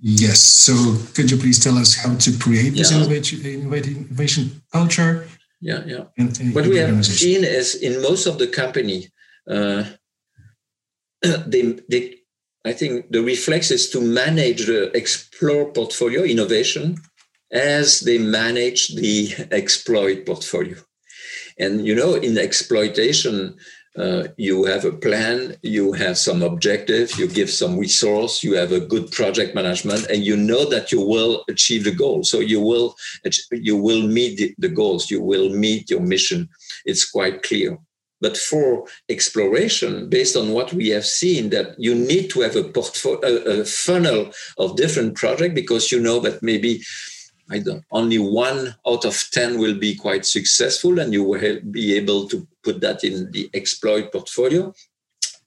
Yes. 0.00 0.40
So 0.40 0.74
could 1.14 1.30
you 1.30 1.36
please 1.36 1.62
tell 1.62 1.78
us 1.78 1.94
how 1.94 2.14
to 2.14 2.38
create 2.38 2.74
this 2.74 2.90
yeah. 2.90 2.98
innovation, 2.98 3.40
innovation 3.44 4.62
culture? 4.72 5.26
Yeah, 5.60 5.82
yeah. 5.86 6.04
In, 6.16 6.28
in 6.40 6.52
what 6.52 6.66
we 6.66 6.76
have 6.76 7.06
seen 7.06 7.44
is 7.44 7.74
in 7.74 8.02
most 8.02 8.26
of 8.26 8.38
the 8.38 8.46
company, 8.46 9.08
uh, 9.48 9.84
they, 11.46 11.78
they, 11.88 12.16
I 12.66 12.72
think 12.72 13.10
the 13.10 13.22
reflex 13.22 13.70
is 13.70 13.88
to 13.90 14.00
manage 14.00 14.66
the 14.66 14.94
explore 14.96 15.70
portfolio 15.72 16.22
innovation 16.22 16.96
as 17.52 18.00
they 18.00 18.18
manage 18.18 18.94
the 18.94 19.32
exploit 19.52 20.26
portfolio. 20.26 20.76
And 21.58 21.86
you 21.86 21.94
know, 21.94 22.14
in 22.14 22.36
exploitation, 22.36 23.56
uh, 23.96 24.24
you 24.36 24.64
have 24.64 24.84
a 24.84 24.92
plan, 24.92 25.56
you 25.62 25.92
have 25.92 26.18
some 26.18 26.42
objective, 26.42 27.16
you 27.18 27.28
give 27.28 27.48
some 27.48 27.78
resource, 27.78 28.42
you 28.42 28.54
have 28.54 28.72
a 28.72 28.80
good 28.80 29.10
project 29.12 29.54
management, 29.54 30.06
and 30.06 30.24
you 30.24 30.36
know 30.36 30.68
that 30.68 30.90
you 30.90 31.00
will 31.00 31.44
achieve 31.48 31.84
the 31.84 31.94
goal. 31.94 32.24
So 32.24 32.40
you 32.40 32.60
will 32.60 32.96
you 33.52 33.76
will 33.76 34.06
meet 34.06 34.54
the, 34.58 34.68
goals, 34.68 35.10
you 35.10 35.22
will 35.22 35.48
meet 35.50 35.90
your 35.90 36.00
mission. 36.00 36.48
It's 36.84 37.08
quite 37.08 37.42
clear. 37.42 37.78
But 38.20 38.36
for 38.36 38.86
exploration, 39.08 40.08
based 40.08 40.36
on 40.36 40.52
what 40.52 40.72
we 40.72 40.88
have 40.88 41.04
seen, 41.04 41.50
that 41.50 41.78
you 41.78 41.94
need 41.94 42.30
to 42.30 42.40
have 42.40 42.56
a 42.56 42.64
portfolio, 42.64 43.20
a, 43.60 43.64
funnel 43.64 44.32
of 44.58 44.76
different 44.76 45.14
projects 45.14 45.54
because 45.54 45.92
you 45.92 46.00
know 46.00 46.20
that 46.20 46.42
maybe 46.42 46.82
I 47.50 47.58
don't, 47.58 47.84
only 47.90 48.18
one 48.18 48.74
out 48.86 49.04
of 49.04 49.22
10 49.30 49.58
will 49.58 49.78
be 49.78 49.94
quite 49.94 50.24
successful 50.24 50.98
and 50.98 51.12
you 51.12 51.22
will 51.22 51.60
be 51.70 51.94
able 51.94 52.26
to 52.28 52.48
put 52.64 52.80
that 52.80 53.04
in 53.04 53.30
the 53.32 53.50
exploit 53.54 54.12
portfolio. 54.12 54.72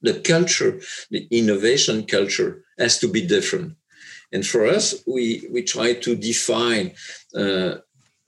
The 0.00 0.20
culture, 0.20 0.80
the 1.10 1.26
innovation 1.30 2.06
culture 2.06 2.64
has 2.78 2.98
to 3.00 3.08
be 3.08 3.26
different. 3.26 3.74
And 4.32 4.46
for 4.46 4.66
us, 4.66 4.94
we, 5.06 5.48
we 5.50 5.62
try 5.62 5.94
to 5.94 6.14
define 6.14 6.92
uh, 7.34 7.76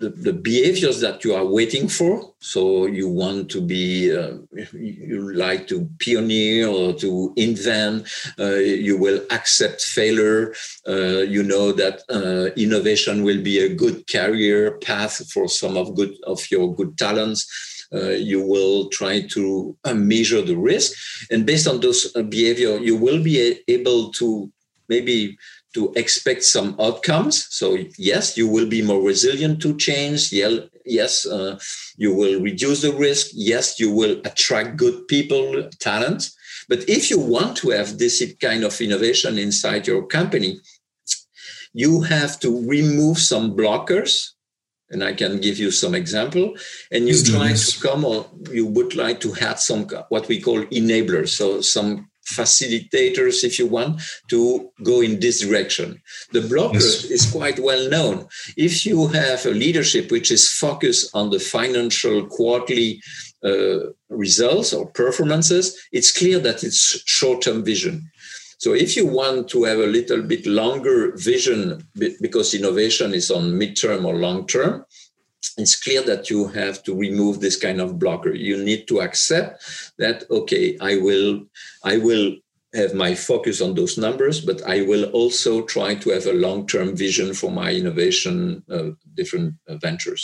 the, 0.01 0.09
the, 0.09 0.33
behaviors 0.33 1.01
that 1.03 1.25
you 1.25 1.35
are 1.35 1.45
waiting 1.45 1.87
for. 1.87 2.33
So 2.41 2.87
you 2.87 3.07
want 3.07 3.51
to 3.51 3.61
be, 3.61 4.17
uh, 4.17 4.39
you 4.73 5.35
like 5.35 5.69
to 5.69 5.89
pioneer 6.03 6.69
or 6.69 6.95
to 6.95 7.35
invent. 7.37 8.09
Uh, 8.39 8.55
you 8.55 8.97
will 8.97 9.23
accept 9.31 9.83
failure. 9.83 10.55
Uh, 10.89 11.21
you 11.35 11.43
know 11.43 11.73
that 11.73 12.03
uh, 12.09 12.55
innovation 12.59 13.25
will 13.25 13.43
be 13.43 13.61
a 13.61 13.75
good 13.75 14.07
career 14.07 14.79
path 14.79 15.31
for 15.31 15.49
some 15.49 15.77
of 15.77 15.95
good 15.95 16.15
of 16.27 16.51
your 16.51 16.75
good 16.75 16.97
talents. 16.97 17.47
Uh, 17.93 18.11
you 18.11 18.41
will 18.41 18.89
try 18.91 19.21
to 19.21 19.77
uh, 19.85 19.95
measure 19.95 20.43
the 20.43 20.57
risk, 20.57 20.93
and 21.31 21.45
based 21.45 21.67
on 21.67 21.81
those 21.81 22.13
behavior, 22.29 22.79
you 22.79 22.97
will 22.97 23.23
be 23.23 23.61
able 23.67 24.13
to 24.13 24.51
maybe 24.89 25.37
to 25.75 25.93
expect 25.95 26.43
some 26.43 26.75
outcomes. 26.81 27.47
So 27.51 27.79
yes, 27.97 28.37
you 28.37 28.49
will 28.49 28.69
be 28.69 28.83
more 28.83 29.03
resilient 29.03 29.63
to 29.63 29.77
change. 29.77 30.33
Yes, 30.85 31.27
uh, 31.27 31.59
you 31.97 32.15
will 32.15 32.41
reduce 32.41 32.83
the 32.83 32.93
risk. 32.93 33.29
Yes, 33.33 33.79
you 33.79 33.93
will 33.93 34.21
attract 34.25 34.77
good 34.77 35.07
people, 35.07 35.69
talent. 35.79 36.31
But 36.69 36.89
if 36.89 37.11
you 37.11 37.19
want 37.19 37.57
to 37.59 37.71
have 37.71 37.99
this 37.99 38.23
kind 38.41 38.65
of 38.65 38.81
innovation 38.81 39.39
inside 39.39 39.87
your 39.87 40.07
company, 40.07 40.61
you 41.73 42.03
have 42.03 42.39
to 42.41 42.69
remove 42.69 43.19
some 43.19 43.57
blockers. 43.57 44.31
And 44.91 45.05
I 45.05 45.13
can 45.13 45.41
give 45.41 45.59
you 45.59 45.71
some 45.71 45.95
example. 45.95 46.57
And 46.91 47.07
you 47.07 47.23
try 47.23 47.53
to 47.53 47.81
come 47.81 48.05
or 48.05 48.27
you 48.51 48.67
would 48.67 48.97
like 48.97 49.21
to 49.21 49.33
have 49.33 49.61
some 49.61 49.87
what 50.09 50.29
we 50.29 50.41
call 50.41 50.63
enablers. 50.67 51.29
So 51.29 51.61
some 51.61 52.11
facilitators, 52.31 53.45
if 53.45 53.59
you 53.59 53.67
want, 53.67 54.01
to 54.29 54.71
go 54.83 55.01
in 55.01 55.21
this 55.21 55.41
direction. 55.41 56.01
The 56.33 56.43
blocker 56.43 56.75
yes. 56.75 57.05
is 57.05 57.31
quite 57.31 57.59
well 57.59 57.89
known. 57.89 58.27
If 58.57 58.87
you 58.87 59.09
have 59.09 59.45
a 59.47 59.51
leadership 59.51 60.11
which 60.11 60.31
is 60.31 60.51
focused 60.51 61.11
on 61.15 61.31
the 61.31 61.41
financial 61.41 62.27
quarterly 62.27 63.03
uh, 63.45 63.91
results 64.09 64.73
or 64.73 64.91
performances, 64.91 65.77
it's 65.93 66.17
clear 66.17 66.39
that 66.41 66.63
it's 66.63 67.03
short 67.07 67.43
term 67.43 67.65
vision. 67.65 68.11
So 68.61 68.75
if 68.75 68.95
you 68.95 69.07
want 69.07 69.49
to 69.51 69.65
have 69.65 69.79
a 69.79 69.87
little 69.87 70.21
bit 70.21 70.45
longer 70.45 71.13
vision, 71.17 71.83
because 72.21 72.53
innovation 72.53 73.15
is 73.15 73.31
on 73.31 73.59
midterm 73.59 74.05
or 74.05 74.17
long 74.17 74.47
term, 74.47 74.85
it's 75.57 75.83
clear 75.83 76.03
that 76.03 76.29
you 76.29 76.49
have 76.49 76.83
to 76.83 76.95
remove 76.95 77.41
this 77.41 77.57
kind 77.57 77.81
of 77.81 77.99
blocker. 77.99 78.35
You 78.35 78.63
need 78.63 78.87
to 78.89 79.01
accept 79.01 79.65
that 79.99 80.25
okay 80.31 80.77
i 80.81 80.97
will 80.97 81.47
i 81.85 81.97
will 81.97 82.37
have 82.75 82.95
my 82.95 83.15
focus 83.15 83.61
on 83.61 83.75
those 83.75 83.99
numbers 83.99 84.41
but 84.41 84.63
i 84.67 84.83
will 84.83 85.05
also 85.21 85.63
try 85.63 85.95
to 85.95 86.11
have 86.11 86.27
a 86.27 86.41
long-term 86.47 86.97
vision 86.97 87.35
for 87.35 87.51
my 87.51 87.73
innovation 87.73 88.63
uh, 88.71 88.91
different 89.15 89.55
uh, 89.69 89.77
ventures 89.77 90.23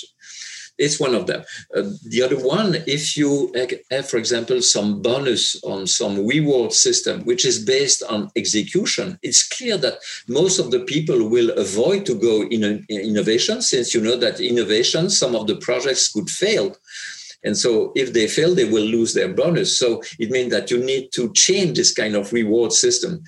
it's 0.79 1.01
one 1.01 1.15
of 1.15 1.27
them. 1.27 1.43
Uh, 1.75 1.91
the 2.05 2.23
other 2.23 2.37
one, 2.37 2.77
if 2.87 3.17
you 3.17 3.53
have, 3.91 4.09
for 4.09 4.19
example, 4.19 4.61
some 4.61 5.01
bonus 5.01 5.63
on 5.65 5.87
some 5.87 6.27
reward 6.27 6.73
system, 6.73 7.23
which 7.25 7.45
is 7.45 7.65
based 7.65 8.03
on 8.03 8.31
execution, 8.37 9.19
it's 9.23 9.47
clear 9.47 9.77
that 9.79 9.99
most 10.29 10.59
of 10.59 10.71
the 10.71 10.81
people 10.81 11.29
will 11.29 11.51
avoid 11.59 12.05
to 12.07 12.15
go 12.15 12.43
in, 12.43 12.63
in 12.89 13.01
innovation 13.01 13.63
since 13.63 13.95
you 13.95 14.01
know 14.01 14.17
that 14.17 14.41
innovation, 14.41 15.09
some 15.09 15.35
of 15.35 15.47
the 15.47 15.57
projects 15.57 16.13
could 16.13 16.29
fail. 16.29 16.77
And 17.43 17.57
so 17.57 17.93
if 17.95 18.13
they 18.13 18.27
fail, 18.27 18.55
they 18.55 18.65
will 18.65 18.85
lose 18.85 19.15
their 19.15 19.33
bonus. 19.33 19.79
So 19.79 20.03
it 20.19 20.31
means 20.31 20.51
that 20.51 20.71
you 20.71 20.79
need 20.83 21.13
to 21.13 21.33
change 21.33 21.77
this 21.77 21.93
kind 21.93 22.17
of 22.17 22.33
reward 22.33 22.73
system. 22.73 23.23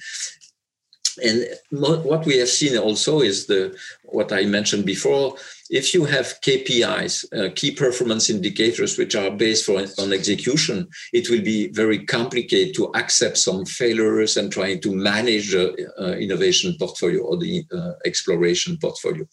And 1.22 1.46
what 1.70 2.26
we 2.26 2.38
have 2.38 2.48
seen 2.48 2.76
also 2.78 3.20
is 3.20 3.46
the 3.46 3.76
what 4.04 4.32
I 4.32 4.44
mentioned 4.44 4.86
before. 4.86 5.36
If 5.70 5.92
you 5.92 6.04
have 6.06 6.40
KPIs, 6.40 7.24
uh, 7.32 7.52
key 7.54 7.72
performance 7.72 8.30
indicators, 8.30 8.96
which 8.96 9.14
are 9.14 9.30
based 9.30 9.66
for, 9.66 9.84
on 9.98 10.12
execution, 10.12 10.88
it 11.12 11.28
will 11.28 11.42
be 11.42 11.68
very 11.68 12.04
complicated 12.06 12.74
to 12.76 12.90
accept 12.94 13.36
some 13.36 13.66
failures 13.66 14.36
and 14.36 14.50
trying 14.50 14.80
to 14.80 14.94
manage 14.94 15.52
the 15.52 15.92
uh, 16.00 16.12
innovation 16.12 16.74
portfolio 16.78 17.22
or 17.22 17.36
the 17.36 17.64
uh, 17.72 17.92
exploration 18.06 18.78
portfolio. 18.80 19.26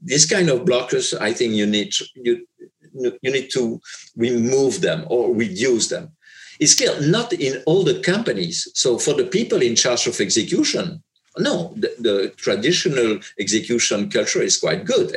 This 0.00 0.24
kind 0.24 0.48
of 0.48 0.60
blockers, 0.60 1.18
I 1.20 1.32
think 1.32 1.54
you 1.54 1.66
need 1.66 1.92
you 2.14 2.46
you 2.94 3.30
need 3.30 3.50
to 3.52 3.80
remove 4.16 4.80
them 4.80 5.06
or 5.08 5.34
reduce 5.34 5.88
them. 5.88 6.12
It's 6.60 6.74
clear, 6.74 7.00
not 7.00 7.32
in 7.32 7.62
all 7.66 7.82
the 7.82 8.00
companies. 8.00 8.68
So 8.74 8.98
for 8.98 9.14
the 9.14 9.24
people 9.24 9.62
in 9.62 9.74
charge 9.74 10.06
of 10.06 10.20
execution, 10.20 11.02
no, 11.38 11.72
the, 11.76 11.94
the, 11.98 12.34
traditional 12.36 13.18
execution 13.38 14.10
culture 14.10 14.42
is 14.42 14.58
quite 14.58 14.84
good. 14.84 15.14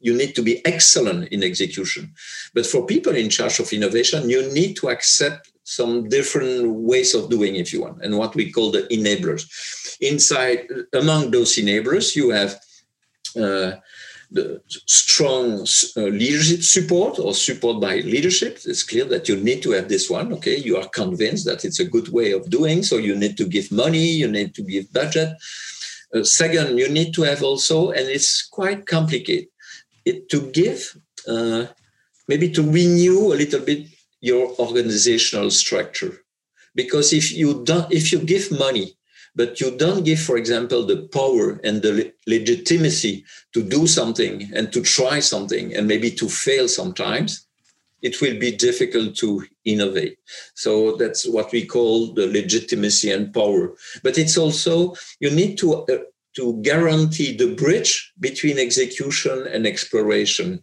You 0.00 0.14
need 0.16 0.34
to 0.34 0.42
be 0.42 0.64
excellent 0.66 1.28
in 1.28 1.42
execution. 1.42 2.12
But 2.54 2.66
for 2.66 2.86
people 2.86 3.14
in 3.14 3.30
charge 3.30 3.60
of 3.60 3.72
innovation, 3.72 4.28
you 4.28 4.52
need 4.52 4.74
to 4.76 4.88
accept 4.88 5.50
some 5.64 6.08
different 6.08 6.70
ways 6.70 7.14
of 7.14 7.28
doing, 7.28 7.56
if 7.56 7.72
you 7.72 7.82
want, 7.82 8.02
and 8.02 8.16
what 8.16 8.34
we 8.34 8.52
call 8.52 8.70
the 8.70 8.82
enablers. 8.82 9.46
Inside, 10.00 10.68
among 10.92 11.30
those 11.30 11.56
enablers, 11.56 12.14
you 12.14 12.30
have 12.30 12.60
uh, 13.36 13.72
the 14.30 14.60
strong 14.86 15.66
uh, 15.96 16.10
leadership 16.10 16.62
support 16.62 17.18
or 17.18 17.34
support 17.34 17.80
by 17.80 17.96
leadership. 17.96 18.58
It's 18.64 18.82
clear 18.82 19.04
that 19.06 19.28
you 19.28 19.36
need 19.36 19.62
to 19.62 19.72
have 19.72 19.88
this 19.88 20.10
one. 20.10 20.32
Okay, 20.34 20.56
you 20.56 20.76
are 20.76 20.88
convinced 20.88 21.46
that 21.46 21.64
it's 21.64 21.80
a 21.80 21.84
good 21.84 22.08
way 22.08 22.32
of 22.32 22.50
doing, 22.50 22.82
so 22.82 22.96
you 22.96 23.14
need 23.14 23.36
to 23.36 23.46
give 23.46 23.70
money, 23.70 24.06
you 24.06 24.28
need 24.28 24.54
to 24.54 24.62
give 24.62 24.92
budget. 24.92 25.30
Uh, 26.14 26.22
second, 26.22 26.78
you 26.78 26.88
need 26.88 27.12
to 27.14 27.22
have 27.22 27.42
also, 27.42 27.90
and 27.90 28.08
it's 28.08 28.46
quite 28.46 28.86
complicated, 28.86 29.48
it, 30.06 30.28
to 30.30 30.50
give 30.52 30.96
uh, 31.28 31.66
maybe 32.28 32.48
to 32.50 32.62
renew 32.62 33.32
a 33.32 33.40
little 33.42 33.60
bit 33.60 33.88
your 34.20 34.54
organizational 34.58 35.50
structure, 35.50 36.12
because 36.74 37.12
if 37.12 37.32
you 37.32 37.62
don't, 37.64 37.92
if 37.92 38.12
you 38.12 38.18
give 38.20 38.50
money 38.50 38.96
but 39.36 39.60
you 39.60 39.76
don't 39.76 40.02
give, 40.02 40.18
for 40.18 40.38
example, 40.38 40.86
the 40.86 41.06
power 41.12 41.60
and 41.62 41.82
the 41.82 41.92
le- 41.92 42.12
legitimacy 42.26 43.22
to 43.52 43.62
do 43.62 43.86
something 43.86 44.50
and 44.54 44.72
to 44.72 44.80
try 44.80 45.20
something 45.20 45.76
and 45.76 45.86
maybe 45.86 46.10
to 46.10 46.26
fail 46.26 46.66
sometimes, 46.66 47.46
it 48.00 48.18
will 48.22 48.38
be 48.38 48.56
difficult 48.56 49.14
to 49.16 49.44
innovate. 49.66 50.16
So 50.54 50.96
that's 50.96 51.28
what 51.28 51.52
we 51.52 51.66
call 51.66 52.14
the 52.14 52.26
legitimacy 52.26 53.12
and 53.12 53.32
power. 53.32 53.74
But 54.02 54.16
it's 54.16 54.38
also, 54.38 54.94
you 55.20 55.30
need 55.30 55.58
to, 55.58 55.84
uh, 55.84 55.98
to 56.36 56.60
guarantee 56.62 57.36
the 57.36 57.54
bridge 57.54 58.12
between 58.20 58.58
execution 58.58 59.46
and 59.46 59.66
exploration. 59.66 60.62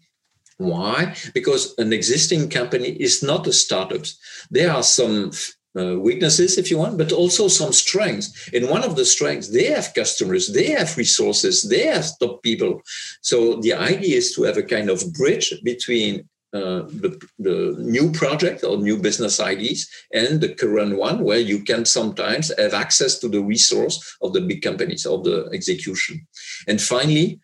Why? 0.57 1.15
Because 1.33 1.73
an 1.77 1.91
existing 1.91 2.49
company 2.49 2.89
is 2.89 3.23
not 3.23 3.47
a 3.47 3.53
startup. 3.53 4.05
There 4.51 4.71
are 4.71 4.83
some 4.83 5.31
uh, 5.75 5.99
weaknesses, 5.99 6.57
if 6.57 6.69
you 6.69 6.77
want, 6.77 6.97
but 6.97 7.11
also 7.11 7.47
some 7.47 7.73
strengths. 7.73 8.49
And 8.53 8.69
one 8.69 8.83
of 8.83 8.95
the 8.95 9.05
strengths, 9.05 9.49
they 9.49 9.65
have 9.65 9.93
customers, 9.95 10.53
they 10.53 10.71
have 10.71 10.95
resources, 10.97 11.63
they 11.63 11.87
have 11.87 12.07
top 12.19 12.43
people. 12.43 12.81
So 13.21 13.55
the 13.61 13.73
idea 13.73 14.17
is 14.17 14.35
to 14.35 14.43
have 14.43 14.57
a 14.57 14.63
kind 14.63 14.89
of 14.89 15.11
bridge 15.13 15.53
between 15.63 16.29
uh, 16.53 16.83
the, 17.01 17.19
the 17.39 17.75
new 17.79 18.11
project 18.11 18.63
or 18.63 18.77
new 18.77 18.97
business 18.97 19.39
ideas 19.39 19.89
and 20.13 20.39
the 20.39 20.53
current 20.53 20.97
one, 20.97 21.23
where 21.23 21.39
you 21.39 21.63
can 21.63 21.83
sometimes 21.83 22.51
have 22.59 22.73
access 22.73 23.17
to 23.19 23.27
the 23.27 23.41
resource 23.41 24.17
of 24.21 24.33
the 24.33 24.41
big 24.41 24.61
companies 24.61 25.05
of 25.05 25.23
the 25.23 25.49
execution. 25.51 26.25
And 26.67 26.79
finally, 26.79 27.39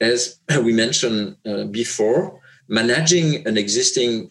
as 0.00 0.40
we 0.62 0.72
mentioned 0.72 1.36
uh, 1.46 1.64
before, 1.64 2.40
managing 2.68 3.46
an 3.46 3.58
existing 3.58 4.30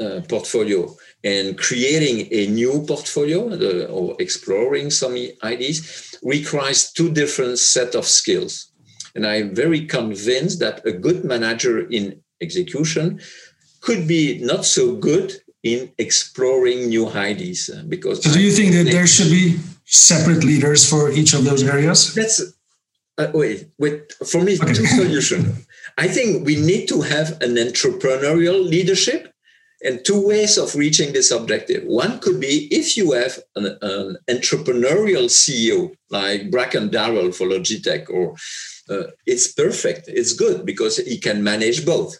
uh, 0.00 0.20
portfolio 0.28 0.92
and 1.22 1.56
creating 1.56 2.28
a 2.32 2.46
new 2.46 2.84
portfolio 2.86 3.48
uh, 3.50 3.86
or 3.86 4.16
exploring 4.18 4.90
some 4.90 5.16
ideas 5.42 6.16
requires 6.22 6.90
two 6.92 7.12
different 7.12 7.58
set 7.58 7.94
of 7.94 8.04
skills 8.04 8.72
and 9.14 9.24
i'm 9.24 9.54
very 9.54 9.86
convinced 9.86 10.58
that 10.58 10.84
a 10.84 10.90
good 10.90 11.24
manager 11.24 11.88
in 11.90 12.20
execution 12.40 13.20
could 13.80 14.08
be 14.08 14.38
not 14.42 14.64
so 14.64 14.96
good 14.96 15.32
in 15.62 15.90
exploring 15.98 16.88
new 16.88 17.08
idees 17.08 17.70
uh, 17.70 17.82
because 17.88 18.22
so 18.22 18.32
do 18.32 18.40
you 18.40 18.50
think 18.50 18.72
that 18.72 18.86
there 18.90 19.06
should 19.06 19.30
be 19.30 19.58
separate 19.84 20.44
leaders 20.44 20.88
for 20.88 21.10
each 21.10 21.32
of 21.32 21.44
those 21.44 21.62
areas 21.62 22.14
that's 22.14 22.40
uh, 23.18 23.28
wait 23.32 23.68
wait 23.78 24.12
for 24.26 24.42
me 24.42 24.58
okay. 24.60 24.74
two 24.74 24.86
solutions 24.86 25.66
i 25.98 26.06
think 26.06 26.44
we 26.44 26.56
need 26.56 26.86
to 26.86 27.00
have 27.00 27.30
an 27.40 27.54
entrepreneurial 27.56 28.58
leadership 28.68 29.34
and 29.84 30.02
two 30.04 30.26
ways 30.26 30.56
of 30.56 30.74
reaching 30.74 31.12
this 31.12 31.30
objective. 31.30 31.84
One 31.84 32.18
could 32.18 32.40
be 32.40 32.66
if 32.74 32.96
you 32.96 33.12
have 33.12 33.38
an, 33.54 33.78
an 33.82 34.16
entrepreneurial 34.28 35.26
CEO 35.28 35.94
like 36.10 36.50
Bracken 36.50 36.88
Darrell 36.88 37.30
for 37.32 37.46
Logitech, 37.46 38.08
or 38.08 38.34
uh, 38.90 39.04
it's 39.26 39.52
perfect, 39.52 40.08
it's 40.08 40.32
good 40.32 40.64
because 40.64 40.96
he 40.98 41.18
can 41.18 41.42
manage 41.42 41.84
both. 41.86 42.18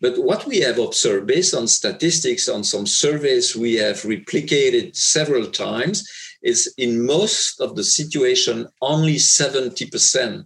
But 0.00 0.16
what 0.18 0.46
we 0.46 0.60
have 0.60 0.78
observed 0.78 1.26
based 1.26 1.54
on 1.54 1.66
statistics 1.66 2.48
on 2.48 2.62
some 2.62 2.86
surveys 2.86 3.56
we 3.56 3.74
have 3.74 3.96
replicated 4.02 4.94
several 4.94 5.46
times 5.46 6.08
is 6.42 6.72
in 6.78 7.04
most 7.04 7.60
of 7.60 7.74
the 7.74 7.82
situation, 7.82 8.68
only 8.80 9.16
70%, 9.16 10.44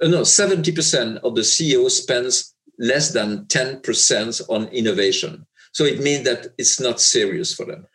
uh, 0.00 0.08
no, 0.08 0.22
70% 0.22 1.16
of 1.18 1.34
the 1.34 1.42
CEO 1.42 1.90
spends 1.90 2.54
less 2.78 3.12
than 3.12 3.44
10% 3.46 4.42
on 4.48 4.68
innovation. 4.68 5.46
So 5.72 5.84
it 5.84 6.00
means 6.00 6.24
that 6.24 6.48
it's 6.56 6.80
not 6.80 7.00
serious 7.00 7.54
for 7.54 7.66
them. 7.66 7.86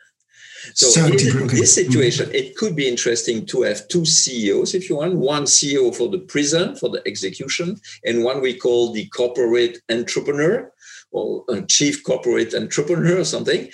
So 0.73 1.05
in 1.05 1.47
this 1.47 1.75
situation, 1.75 2.29
it 2.33 2.55
could 2.55 2.75
be 2.75 2.87
interesting 2.87 3.45
to 3.47 3.63
have 3.63 3.87
two 3.89 4.05
CEOs, 4.05 4.73
if 4.73 4.89
you 4.89 4.97
want, 4.97 5.15
one 5.15 5.43
CEO 5.43 5.93
for 5.93 6.09
the 6.09 6.19
prison, 6.19 6.75
for 6.75 6.89
the 6.89 7.01
execution, 7.05 7.79
and 8.05 8.23
one 8.23 8.41
we 8.41 8.57
call 8.57 8.91
the 8.91 9.07
corporate 9.09 9.79
entrepreneur 9.89 10.71
or 11.11 11.43
a 11.49 11.61
chief 11.63 12.03
corporate 12.03 12.55
entrepreneur 12.55 13.19
or 13.19 13.25
something, 13.25 13.69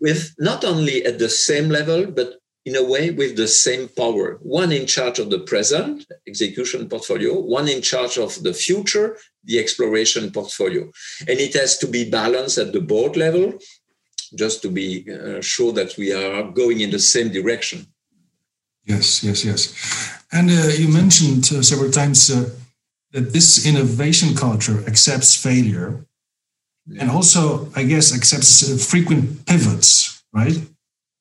with 0.00 0.34
not 0.38 0.64
only 0.64 1.04
at 1.06 1.18
the 1.18 1.30
same 1.30 1.70
level, 1.70 2.06
but 2.06 2.34
in 2.66 2.76
a 2.76 2.82
way 2.82 3.10
with 3.10 3.36
the 3.36 3.48
same 3.48 3.88
power. 3.88 4.38
One 4.42 4.72
in 4.72 4.86
charge 4.86 5.18
of 5.18 5.30
the 5.30 5.40
present 5.40 6.06
execution 6.26 6.88
portfolio, 6.88 7.38
one 7.38 7.68
in 7.68 7.82
charge 7.82 8.16
of 8.18 8.42
the 8.42 8.54
future, 8.54 9.18
the 9.44 9.58
exploration 9.58 10.30
portfolio. 10.30 10.90
And 11.28 11.40
it 11.40 11.54
has 11.54 11.76
to 11.78 11.86
be 11.86 12.08
balanced 12.08 12.58
at 12.58 12.72
the 12.72 12.80
board 12.80 13.16
level 13.16 13.58
just 14.34 14.62
to 14.62 14.68
be 14.68 15.04
uh, 15.10 15.40
sure 15.40 15.72
that 15.72 15.96
we 15.96 16.12
are 16.12 16.42
going 16.42 16.80
in 16.80 16.90
the 16.90 16.98
same 16.98 17.30
direction. 17.30 17.86
Yes, 18.84 19.24
yes, 19.24 19.44
yes. 19.44 19.74
And 20.32 20.50
uh, 20.50 20.68
you 20.76 20.88
mentioned 20.88 21.50
uh, 21.52 21.62
several 21.62 21.90
times 21.90 22.30
uh, 22.30 22.50
that 23.12 23.32
this 23.32 23.66
innovation 23.66 24.34
culture 24.34 24.84
accepts 24.86 25.34
failure 25.34 26.04
yeah. 26.86 27.02
and 27.02 27.10
also, 27.10 27.70
I 27.74 27.84
guess, 27.84 28.14
accepts 28.14 28.62
uh, 28.62 28.76
frequent 28.76 29.46
pivots, 29.46 30.22
right? 30.32 30.58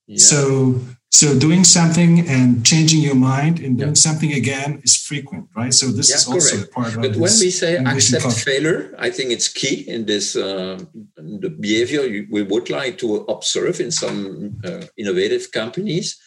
Yeah. 0.07 0.17
So 0.17 0.81
so 1.13 1.37
doing 1.37 1.63
something 1.63 2.27
and 2.27 2.65
changing 2.65 3.01
your 3.01 3.13
mind 3.13 3.59
and 3.59 3.77
doing 3.77 3.91
yeah. 3.91 4.05
something 4.07 4.33
again 4.33 4.81
is 4.83 4.95
frequent, 4.97 5.47
right? 5.55 5.71
So 5.71 5.85
this 5.91 6.09
yeah, 6.09 6.15
is 6.15 6.27
also 6.27 6.55
correct. 6.57 6.73
part 6.73 6.95
of. 6.95 7.03
It 7.05 7.11
but 7.11 7.21
when 7.21 7.33
we 7.39 7.51
say 7.51 7.77
accept 7.77 8.23
culture. 8.23 8.39
failure, 8.39 8.95
I 8.97 9.11
think 9.11 9.29
it's 9.29 9.47
key 9.47 9.87
in 9.87 10.07
this 10.07 10.35
uh, 10.35 10.79
the 11.15 11.51
behavior 11.51 12.25
we 12.31 12.41
would 12.41 12.71
like 12.71 12.97
to 12.97 13.17
observe 13.35 13.79
in 13.79 13.91
some 13.91 14.59
uh, 14.65 14.85
innovative 14.97 15.51
companies. 15.51 16.17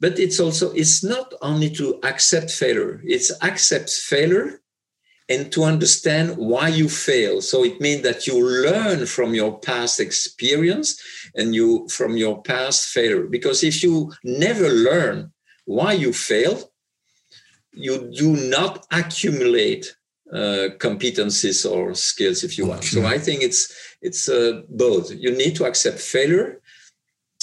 But 0.00 0.20
it's 0.20 0.38
also 0.38 0.70
it's 0.74 1.02
not 1.02 1.34
only 1.42 1.68
to 1.70 1.98
accept 2.04 2.52
failure; 2.52 3.02
it's 3.04 3.32
accept 3.42 3.90
failure 3.90 4.60
and 5.28 5.52
to 5.52 5.64
understand 5.64 6.36
why 6.36 6.68
you 6.68 6.88
fail. 6.88 7.40
So 7.42 7.64
it 7.64 7.80
means 7.80 8.02
that 8.02 8.26
you 8.26 8.42
learn 8.42 9.06
from 9.06 9.34
your 9.34 9.58
past 9.60 10.00
experience 10.00 11.00
and 11.34 11.54
you 11.54 11.86
from 11.88 12.16
your 12.16 12.42
past 12.42 12.88
failure. 12.88 13.26
Because 13.26 13.62
if 13.62 13.82
you 13.82 14.12
never 14.24 14.68
learn 14.68 15.32
why 15.66 15.92
you 15.92 16.12
failed, 16.12 16.64
you 17.72 18.10
do 18.10 18.36
not 18.48 18.86
accumulate 18.90 19.94
uh, 20.32 20.68
competencies 20.78 21.70
or 21.70 21.94
skills, 21.94 22.42
if 22.44 22.58
you 22.58 22.66
want. 22.66 22.84
So 22.84 23.04
I 23.06 23.18
think 23.18 23.42
it's 23.42 23.72
it's 24.02 24.28
uh, 24.28 24.62
both. 24.68 25.10
You 25.10 25.30
need 25.30 25.56
to 25.56 25.64
accept 25.64 25.98
failure, 25.98 26.60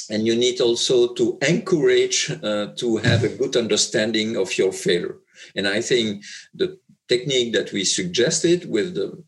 and 0.10 0.25
you 0.27 0.36
need 0.36 0.62
also 0.62 1.13
to 1.13 1.38
encourage 1.48 2.32
uh, 2.44 2.68
to 2.77 2.98
have 2.98 3.24
a 3.24 3.30
good 3.30 3.56
understanding 3.56 4.38
of 4.38 4.58
your 4.58 4.72
failure. 4.72 5.18
And 5.56 5.68
I 5.68 5.82
think 5.82 6.24
the 6.54 6.77
technique 7.08 7.54
that 7.54 7.72
we 7.72 7.84
suggested 7.84 8.70
with 8.70 8.96
the 8.96 9.24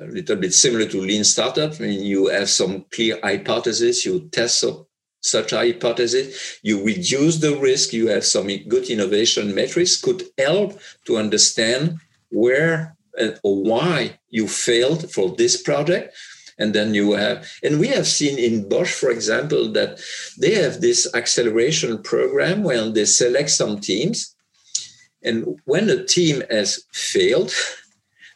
a 0.00 0.04
little 0.04 0.36
bit 0.36 0.54
similar 0.54 0.86
to 0.86 1.00
lean 1.00 1.24
startup. 1.24 1.78
When 1.78 2.02
you 2.02 2.28
have 2.28 2.48
some 2.48 2.86
clear 2.90 3.18
hypothesis, 3.22 4.06
you 4.06 4.28
test 4.30 4.64
such 5.20 5.50
hypothesis, 5.50 6.58
you 6.62 6.84
reduce 6.84 7.38
the 7.38 7.56
risk, 7.58 7.92
you 7.92 8.08
have 8.08 8.24
some 8.24 8.46
good 8.68 8.88
innovation 8.88 9.54
metrics, 9.54 10.00
could 10.00 10.22
help 10.38 10.78
to 11.06 11.16
understand 11.16 11.98
where 12.30 12.96
uh, 13.20 13.30
or 13.42 13.62
why 13.62 14.18
you 14.28 14.46
failed 14.46 15.10
for 15.10 15.34
this 15.36 15.60
project. 15.60 16.14
And 16.58 16.74
then 16.74 16.94
you 16.94 17.12
have, 17.12 17.46
and 17.62 17.78
we 17.78 17.88
have 17.88 18.06
seen 18.06 18.38
in 18.38 18.66
Bosch, 18.66 18.94
for 18.94 19.10
example, 19.10 19.70
that 19.72 20.00
they 20.38 20.54
have 20.54 20.80
this 20.80 21.12
acceleration 21.14 22.02
program 22.02 22.62
where 22.62 22.88
they 22.88 23.04
select 23.04 23.50
some 23.50 23.78
teams 23.78 24.35
and 25.26 25.60
when 25.64 25.90
a 25.90 26.04
team 26.04 26.42
has 26.50 26.84
failed, 26.92 27.52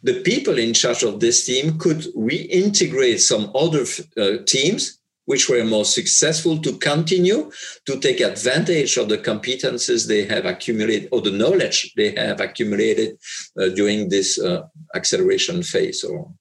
the 0.02 0.20
people 0.22 0.58
in 0.58 0.74
charge 0.74 1.02
of 1.02 1.20
this 1.20 1.44
team 1.44 1.78
could 1.78 2.00
reintegrate 2.16 3.20
some 3.20 3.50
other 3.54 3.84
uh, 4.16 4.42
teams 4.46 4.98
which 5.26 5.48
were 5.48 5.64
more 5.64 5.84
successful 5.84 6.58
to 6.58 6.76
continue 6.78 7.52
to 7.86 8.00
take 8.00 8.20
advantage 8.20 8.96
of 8.96 9.08
the 9.08 9.18
competences 9.18 10.08
they 10.08 10.24
have 10.24 10.44
accumulated 10.44 11.08
or 11.12 11.20
the 11.20 11.30
knowledge 11.30 11.92
they 11.96 12.10
have 12.16 12.40
accumulated 12.40 13.16
uh, 13.60 13.68
during 13.68 14.08
this 14.08 14.40
uh, 14.40 14.62
acceleration 14.94 15.62
phase 15.62 16.02
or 16.02 16.32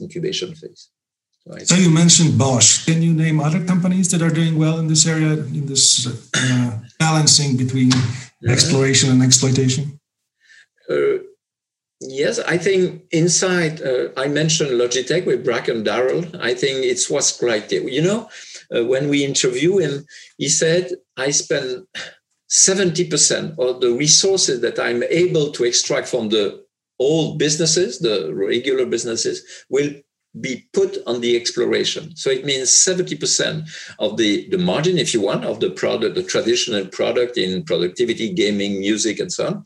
incubation 0.00 0.54
phase. 0.54 0.90
So, 1.46 1.58
so 1.58 1.74
you 1.76 1.90
mentioned 1.90 2.38
Bosch. 2.38 2.84
Can 2.84 3.02
you 3.02 3.14
name 3.14 3.40
other 3.40 3.64
companies 3.64 4.10
that 4.10 4.22
are 4.22 4.30
doing 4.30 4.58
well 4.58 4.78
in 4.78 4.88
this 4.88 5.06
area, 5.06 5.32
in 5.32 5.66
this 5.66 6.06
uh, 6.06 6.78
balancing 6.98 7.56
between 7.56 7.90
exploration 8.46 9.10
and 9.10 9.22
exploitation? 9.22 9.98
Uh, 10.88 11.24
yes, 12.00 12.38
I 12.40 12.58
think 12.58 13.04
inside, 13.10 13.80
uh, 13.80 14.08
I 14.18 14.28
mentioned 14.28 14.70
Logitech 14.70 15.24
with 15.24 15.44
Bracken 15.44 15.82
Darrell. 15.82 16.24
I 16.40 16.52
think 16.52 16.84
it 16.84 17.00
was 17.08 17.42
like, 17.42 17.72
you 17.72 18.02
know, 18.02 18.28
uh, 18.74 18.84
when 18.84 19.08
we 19.08 19.24
interview 19.24 19.78
him, 19.78 20.04
he 20.36 20.48
said, 20.48 20.92
I 21.16 21.30
spend 21.30 21.86
70% 22.50 23.58
of 23.58 23.80
the 23.80 23.92
resources 23.92 24.60
that 24.60 24.78
I'm 24.78 25.02
able 25.04 25.52
to 25.52 25.64
extract 25.64 26.08
from 26.08 26.28
the 26.28 26.64
old 26.98 27.38
businesses, 27.38 27.98
the 27.98 28.34
regular 28.34 28.84
businesses, 28.84 29.64
will 29.70 29.90
be 30.38 30.68
put 30.72 30.98
on 31.06 31.20
the 31.20 31.36
exploration. 31.36 32.14
So 32.14 32.30
it 32.30 32.44
means 32.44 32.68
70% 32.70 33.68
of 33.98 34.16
the, 34.16 34.48
the 34.48 34.58
margin, 34.58 34.98
if 34.98 35.12
you 35.12 35.20
want, 35.20 35.44
of 35.44 35.58
the 35.60 35.70
product, 35.70 36.14
the 36.14 36.22
traditional 36.22 36.86
product 36.86 37.36
in 37.36 37.64
productivity, 37.64 38.32
gaming, 38.32 38.78
music, 38.78 39.18
and 39.18 39.32
so 39.32 39.46
on, 39.46 39.64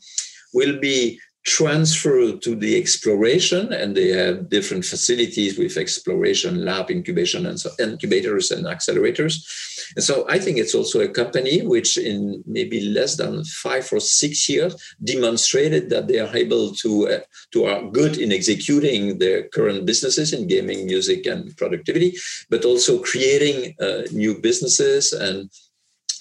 will 0.53 0.79
be 0.79 1.19
transfer 1.45 2.31
to 2.31 2.55
the 2.55 2.75
exploration 2.75 3.71
and 3.71 3.95
they 3.95 4.09
have 4.09 4.49
different 4.49 4.83
facilities 4.83 5.59
with 5.59 5.77
exploration 5.77 6.65
lab 6.65 6.89
incubation 6.89 7.45
and 7.45 7.59
so 7.59 7.69
incubators 7.79 8.49
and 8.49 8.65
accelerators. 8.65 9.35
And 9.95 10.03
so 10.03 10.25
i 10.27 10.39
think 10.39 10.57
it's 10.57 10.75
also 10.75 10.99
a 11.01 11.07
company 11.21 11.61
which 11.61 11.97
in 11.97 12.43
maybe 12.47 12.81
less 12.81 13.15
than 13.17 13.43
five 13.43 13.87
or 13.93 13.99
six 13.99 14.49
years 14.49 14.75
demonstrated 15.03 15.89
that 15.89 16.07
they 16.07 16.19
are 16.19 16.35
able 16.35 16.71
to 16.83 17.07
uh, 17.09 17.19
to 17.51 17.65
are 17.65 17.83
good 17.91 18.17
in 18.17 18.31
executing 18.31 19.19
their 19.19 19.47
current 19.49 19.85
businesses 19.85 20.33
in 20.33 20.47
gaming 20.47 20.85
music 20.85 21.25
and 21.25 21.55
productivity 21.57 22.13
but 22.49 22.65
also 22.65 23.01
creating 23.01 23.75
uh, 23.79 24.01
new 24.11 24.33
businesses 24.41 25.13
and 25.13 25.49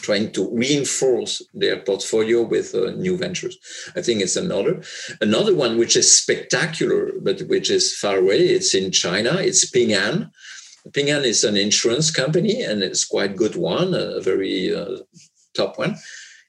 trying 0.05 0.31
to 0.33 0.49
reinforce 0.53 1.43
their 1.55 1.79
portfolio 1.81 2.43
with 2.43 2.75
uh, 2.75 2.91
new 2.91 3.17
ventures. 3.17 3.57
I 3.97 4.03
think 4.03 4.21
it's 4.21 4.37
another. 4.37 4.83
Another 5.21 5.55
one 5.55 5.79
which 5.79 5.97
is 5.97 6.17
spectacular, 6.17 7.13
but 7.21 7.41
which 7.43 7.71
is 7.71 7.97
far 7.97 8.19
away. 8.19 8.41
It's 8.57 8.75
in 8.75 8.91
China. 8.91 9.33
It's 9.39 9.69
Ping 9.71 9.93
An. 9.93 10.31
Ping 10.93 11.11
An 11.11 11.25
is 11.25 11.45
an 11.45 11.57
insurance 11.57 12.11
company, 12.11 12.63
and 12.63 12.83
it's 12.83 13.05
quite 13.05 13.37
good 13.37 13.57
one, 13.57 13.95
a 13.95 14.21
very 14.21 14.75
uh, 14.75 14.99
top 15.57 15.79
one. 15.79 15.97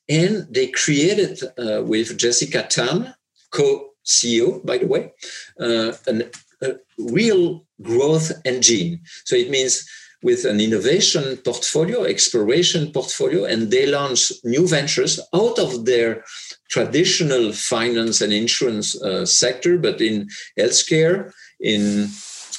And 0.10 0.46
they 0.50 0.68
created 0.68 1.40
uh, 1.58 1.82
with 1.84 2.18
Jessica 2.18 2.68
Tan, 2.70 3.16
co-CEO, 3.52 4.64
by 4.66 4.78
the 4.78 4.88
way, 4.88 5.14
uh, 5.60 5.94
an, 6.08 6.30
a 6.62 6.76
real 6.98 7.66
growth 7.82 8.32
engine. 8.44 9.02
So 9.24 9.36
it 9.36 9.50
means 9.50 9.88
with 10.26 10.44
an 10.44 10.60
innovation 10.60 11.38
portfolio, 11.38 12.04
exploration 12.04 12.92
portfolio, 12.92 13.46
and 13.46 13.70
they 13.70 13.86
launch 13.86 14.32
new 14.44 14.68
ventures 14.68 15.20
out 15.36 15.60
of 15.60 15.86
their 15.86 16.24
traditional 16.68 17.54
finance 17.54 18.22
and 18.22 18.34
insurance 18.34 19.00
uh, 19.04 19.24
sector, 19.24 19.78
but 19.78 20.02
in 20.02 20.28
healthcare, 20.60 21.32
in 21.60 22.10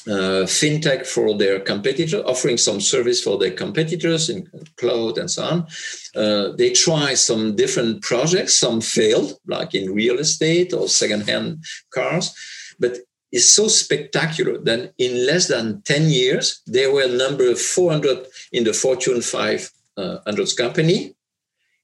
uh, 0.07 0.47
fintech 0.47 1.05
for 1.05 1.37
their 1.37 1.59
competitors, 1.59 2.23
offering 2.25 2.57
some 2.57 2.81
service 2.81 3.21
for 3.21 3.37
their 3.37 3.51
competitors 3.51 4.31
in 4.31 4.49
cloud 4.77 5.19
and 5.19 5.29
so 5.29 5.43
on. 5.43 5.67
Uh, 6.15 6.53
they 6.57 6.71
try 6.71 7.15
some 7.15 7.57
different 7.57 8.01
projects. 8.01 8.57
Some 8.57 8.81
failed, 8.81 9.33
like 9.49 9.75
in 9.75 9.93
real 9.93 10.19
estate 10.21 10.73
or 10.73 10.89
secondhand 10.89 11.65
cars. 11.91 12.33
But 12.79 12.99
is 13.37 13.55
so 13.55 13.69
spectacular 13.69 14.59
that 14.59 14.95
in 14.99 15.27
less 15.27 15.49
than 15.49 15.83
10 15.83 16.09
years, 16.09 16.63
they 16.67 16.87
were 16.87 17.07
number 17.07 17.55
400 17.55 18.27
in 18.53 18.65
the 18.65 18.73
Fortune 18.73 19.21
500 19.21 19.71
uh, 19.99 20.47
company. 20.57 21.15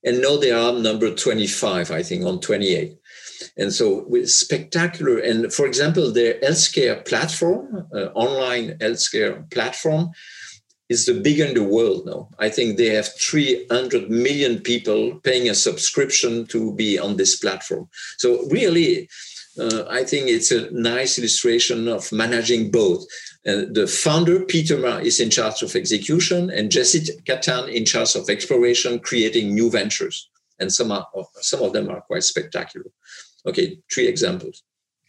And 0.04 0.20
now 0.20 0.36
they 0.36 0.50
are 0.50 0.72
number 0.72 1.14
25, 1.14 1.90
I 1.90 2.02
think, 2.02 2.24
on 2.24 2.40
28. 2.40 2.96
And 3.56 3.72
so 3.72 4.04
with 4.08 4.30
spectacular, 4.30 5.18
and 5.18 5.52
for 5.52 5.66
example, 5.66 6.10
their 6.10 6.34
healthcare 6.40 7.04
platform, 7.06 7.86
uh, 7.94 8.06
online 8.14 8.78
healthcare 8.78 9.48
platform, 9.50 10.10
is 10.88 11.06
the 11.06 11.20
bigger 11.20 11.44
in 11.44 11.54
the 11.54 11.62
world 11.62 12.04
now. 12.06 12.28
I 12.38 12.48
think 12.48 12.76
they 12.76 12.90
have 12.94 13.08
300 13.18 14.10
million 14.10 14.60
people 14.60 15.20
paying 15.22 15.48
a 15.48 15.54
subscription 15.54 16.46
to 16.48 16.74
be 16.74 16.98
on 16.98 17.16
this 17.16 17.36
platform. 17.36 17.88
So 18.18 18.46
really, 18.48 19.08
uh, 19.58 19.84
I 19.90 20.04
think 20.04 20.28
it's 20.28 20.50
a 20.50 20.70
nice 20.70 21.18
illustration 21.18 21.88
of 21.88 22.10
managing 22.12 22.70
both. 22.70 23.04
Uh, 23.46 23.62
the 23.70 23.86
founder, 23.86 24.44
Peter 24.44 24.78
Ma, 24.78 24.96
is 24.96 25.20
in 25.20 25.30
charge 25.30 25.62
of 25.62 25.74
execution, 25.76 26.50
and 26.50 26.70
Jessica 26.70 27.38
Tan 27.38 27.68
in 27.68 27.84
charge 27.84 28.14
of 28.14 28.30
exploration, 28.30 28.98
creating 29.00 29.54
new 29.54 29.70
ventures. 29.70 30.28
And 30.58 30.72
some, 30.72 30.92
are, 30.92 31.06
some 31.40 31.62
of 31.62 31.72
them 31.72 31.90
are 31.90 32.00
quite 32.02 32.22
spectacular. 32.22 32.86
Okay, 33.46 33.78
three 33.92 34.06
examples. 34.06 34.62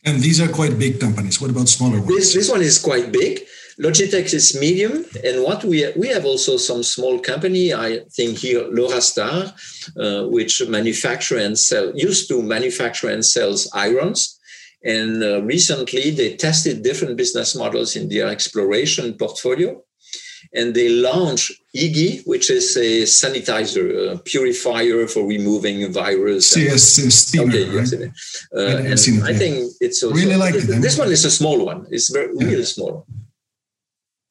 And 0.06 0.22
these 0.22 0.42
are 0.42 0.50
quite 0.50 0.78
big 0.78 1.00
companies. 1.00 1.40
What 1.40 1.52
about 1.52 1.70
smaller 1.70 2.00
ones? 2.00 2.08
This, 2.08 2.34
this 2.34 2.50
one 2.50 2.62
is 2.62 2.80
quite 2.80 3.12
big. 3.12 3.42
Logitech 3.80 4.34
is 4.34 4.60
medium, 4.60 5.06
and 5.24 5.44
what 5.44 5.64
we 5.64 5.92
we 5.96 6.08
have 6.10 6.26
also 6.26 6.58
some 6.58 6.84
small 6.84 7.20
company. 7.20 7.74
I 7.74 8.02
think 8.16 8.38
here 8.38 8.64
Laurastar, 8.70 9.54
uh, 9.98 10.28
which 10.30 10.62
manufacture 10.68 11.38
and 11.38 11.58
sell 11.58 11.92
used 11.96 12.28
to 12.30 12.42
manufacture 12.44 13.10
and 13.10 13.26
sells 13.26 13.70
irons, 13.74 14.40
and 14.84 15.24
uh, 15.24 15.42
recently 15.42 16.12
they 16.12 16.36
tested 16.36 16.84
different 16.84 17.18
business 17.18 17.56
models 17.56 17.96
in 17.96 18.10
their 18.10 18.28
exploration 18.28 19.16
portfolio, 19.16 19.82
and 20.54 20.76
they 20.76 20.90
launched 20.90 21.52
IGGI, 21.76 22.28
which 22.28 22.52
is 22.52 22.78
a 22.78 23.04
sanitizer, 23.04 24.14
a 24.14 24.18
purifier 24.20 25.08
for 25.08 25.26
removing 25.26 25.92
virus. 25.92 26.56
Yes, 26.56 27.00
and, 27.00 27.12
steamer, 27.12 27.50
okay, 27.50 27.66
right? 27.70 27.92
yes, 27.92 27.94
uh, 28.56 29.18
it, 29.18 29.24
I 29.24 29.34
think 29.34 29.72
it's 29.80 30.04
also, 30.04 30.16
really 30.16 30.36
like 30.36 30.54
it. 30.54 30.70
it. 30.70 30.82
This 30.82 30.98
one 30.98 31.12
is 31.12 31.26
a 31.26 31.32
small 31.32 31.66
one. 31.66 31.88
It's 31.90 32.12
very, 32.12 32.32
yeah. 32.36 32.46
really 32.46 32.66
small. 32.66 33.08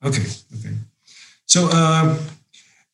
Okay, 0.05 0.27
okay. 0.59 0.75
So 1.47 1.69
uh, 1.71 2.19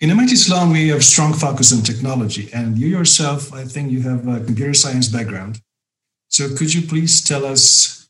in 0.00 0.10
MIT 0.10 0.36
Sloan, 0.36 0.70
we 0.72 0.88
have 0.88 1.02
strong 1.02 1.32
focus 1.32 1.72
on 1.72 1.82
technology, 1.82 2.50
and 2.52 2.76
you 2.76 2.86
yourself, 2.88 3.52
I 3.52 3.64
think 3.64 3.90
you 3.90 4.02
have 4.02 4.28
a 4.28 4.44
computer 4.44 4.74
science 4.74 5.08
background. 5.08 5.60
So 6.28 6.54
could 6.54 6.74
you 6.74 6.82
please 6.82 7.24
tell 7.24 7.46
us 7.46 8.08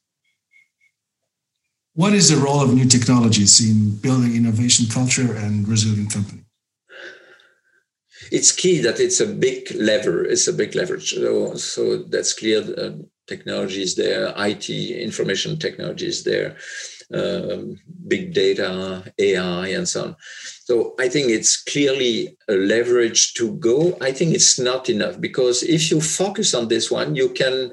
what 1.94 2.12
is 2.12 2.28
the 2.28 2.37
role 2.37 2.61
of 2.61 2.74
new 2.74 2.87
technologies 2.87 3.61
in 3.61 3.96
building 3.96 4.34
innovation 4.34 4.87
culture 4.87 5.32
and 5.34 5.66
resilient 5.68 6.12
company? 6.12 6.42
It's 8.32 8.52
key 8.52 8.80
that 8.80 8.98
it's 9.00 9.20
a 9.20 9.26
big 9.26 9.70
lever. 9.74 10.24
It's 10.24 10.48
a 10.48 10.52
big 10.52 10.74
leverage. 10.74 11.12
So, 11.14 11.54
so 11.54 11.98
that's 12.02 12.32
clear. 12.32 12.61
Uh, 12.76 12.90
technology 13.28 13.82
is 13.82 13.94
there. 13.94 14.34
IT, 14.37 14.68
information 14.70 15.58
technology 15.58 16.06
is 16.06 16.24
there 16.24 16.56
big 17.11 18.35
data, 18.35 19.12
AI, 19.18 19.68
and 19.68 19.88
so 19.88 20.05
on. 20.05 20.16
So 20.64 20.94
I 20.99 21.09
think 21.09 21.31
it's 21.31 21.62
clearly 21.62 22.37
a 22.49 22.55
leverage 22.55 23.35
to 23.35 23.53
go. 23.57 23.97
I 24.01 24.12
think 24.12 24.35
it's 24.35 24.59
not 24.59 24.88
enough 24.90 25.21
because 25.21 25.62
if 25.62 25.90
you 25.90 26.01
focus 26.01 26.55
on 26.55 26.68
this 26.68 26.90
one, 26.90 27.14
you 27.14 27.31
can 27.31 27.73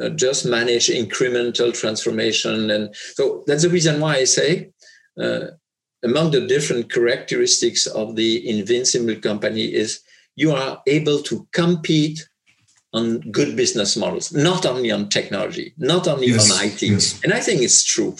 uh, 0.00 0.10
just 0.10 0.44
manage 0.44 0.88
incremental 0.88 1.72
transformation. 1.72 2.70
And 2.70 2.94
so 3.14 3.44
that's 3.46 3.62
the 3.62 3.70
reason 3.70 4.00
why 4.00 4.16
I 4.16 4.24
say 4.24 4.70
uh, 5.20 5.46
among 6.04 6.30
the 6.30 6.46
different 6.46 6.92
characteristics 6.92 7.86
of 7.86 8.16
the 8.16 8.48
invincible 8.48 9.16
company 9.16 9.64
is 9.64 10.00
you 10.34 10.52
are 10.52 10.82
able 10.86 11.22
to 11.22 11.48
compete 11.52 12.28
on 12.92 13.20
good 13.30 13.56
business 13.56 13.96
models, 13.96 14.32
not 14.32 14.64
only 14.64 14.90
on 14.90 15.08
technology, 15.08 15.74
not 15.76 16.06
only 16.06 16.28
yes, 16.28 16.50
on 16.50 16.66
IT. 16.66 16.82
Yes. 16.82 17.20
And 17.24 17.32
I 17.32 17.40
think 17.40 17.62
it's 17.62 17.84
true. 17.84 18.16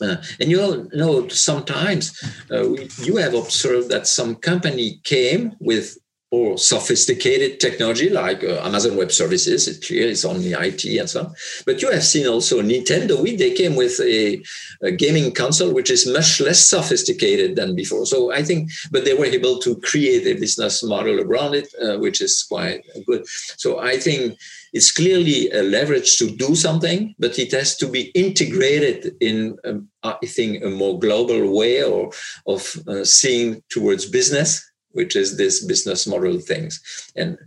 Uh, 0.00 0.16
and 0.40 0.50
you 0.50 0.88
know, 0.92 1.28
sometimes 1.28 2.12
uh, 2.50 2.70
you 3.02 3.16
have 3.16 3.34
observed 3.34 3.88
that 3.90 4.06
some 4.06 4.34
company 4.34 5.00
came 5.04 5.56
with 5.60 5.98
or 6.32 6.56
sophisticated 6.56 7.58
technology 7.58 8.08
like 8.08 8.44
uh, 8.44 8.60
Amazon 8.62 8.96
Web 8.96 9.10
Services. 9.10 9.66
It's 9.66 9.84
clear 9.84 10.08
it's 10.08 10.24
only 10.24 10.52
IT 10.52 10.84
and 10.84 11.10
so 11.10 11.24
on. 11.24 11.34
But 11.66 11.82
you 11.82 11.90
have 11.90 12.04
seen 12.04 12.28
also 12.28 12.62
Nintendo. 12.62 13.16
They 13.36 13.52
came 13.52 13.74
with 13.74 13.98
a, 14.00 14.40
a, 14.82 14.92
gaming 14.92 15.32
console 15.32 15.74
which 15.74 15.90
is 15.90 16.06
much 16.06 16.40
less 16.40 16.68
sophisticated 16.68 17.56
than 17.56 17.74
before. 17.74 18.06
So 18.06 18.32
I 18.32 18.44
think, 18.44 18.70
but 18.92 19.04
they 19.04 19.14
were 19.14 19.24
able 19.24 19.58
to 19.58 19.76
create 19.80 20.26
a 20.26 20.38
business 20.38 20.84
model 20.84 21.20
around 21.20 21.54
it, 21.54 21.68
uh, 21.82 21.98
which 21.98 22.20
is 22.20 22.44
quite 22.48 22.84
good. 23.06 23.26
So 23.26 23.80
I 23.80 23.96
think 23.96 24.38
it's 24.72 24.92
clearly 24.92 25.50
a 25.50 25.62
leverage 25.62 26.16
to 26.18 26.30
do 26.30 26.54
something, 26.54 27.14
but 27.18 27.38
it 27.40 27.50
has 27.52 27.76
to 27.78 27.88
be 27.88 28.02
integrated 28.14 29.16
in, 29.20 29.58
um, 29.64 29.88
I 30.04 30.14
think, 30.26 30.62
a 30.62 30.70
more 30.70 30.98
global 30.98 31.56
way 31.56 31.82
or 31.82 32.12
of 32.46 32.76
uh, 32.86 33.04
seeing 33.04 33.62
towards 33.68 34.06
business, 34.06 34.69
which 34.92 35.16
is 35.16 35.36
this 35.36 35.64
business 35.64 36.06
model 36.06 36.38
things. 36.38 36.80
And 37.16 37.38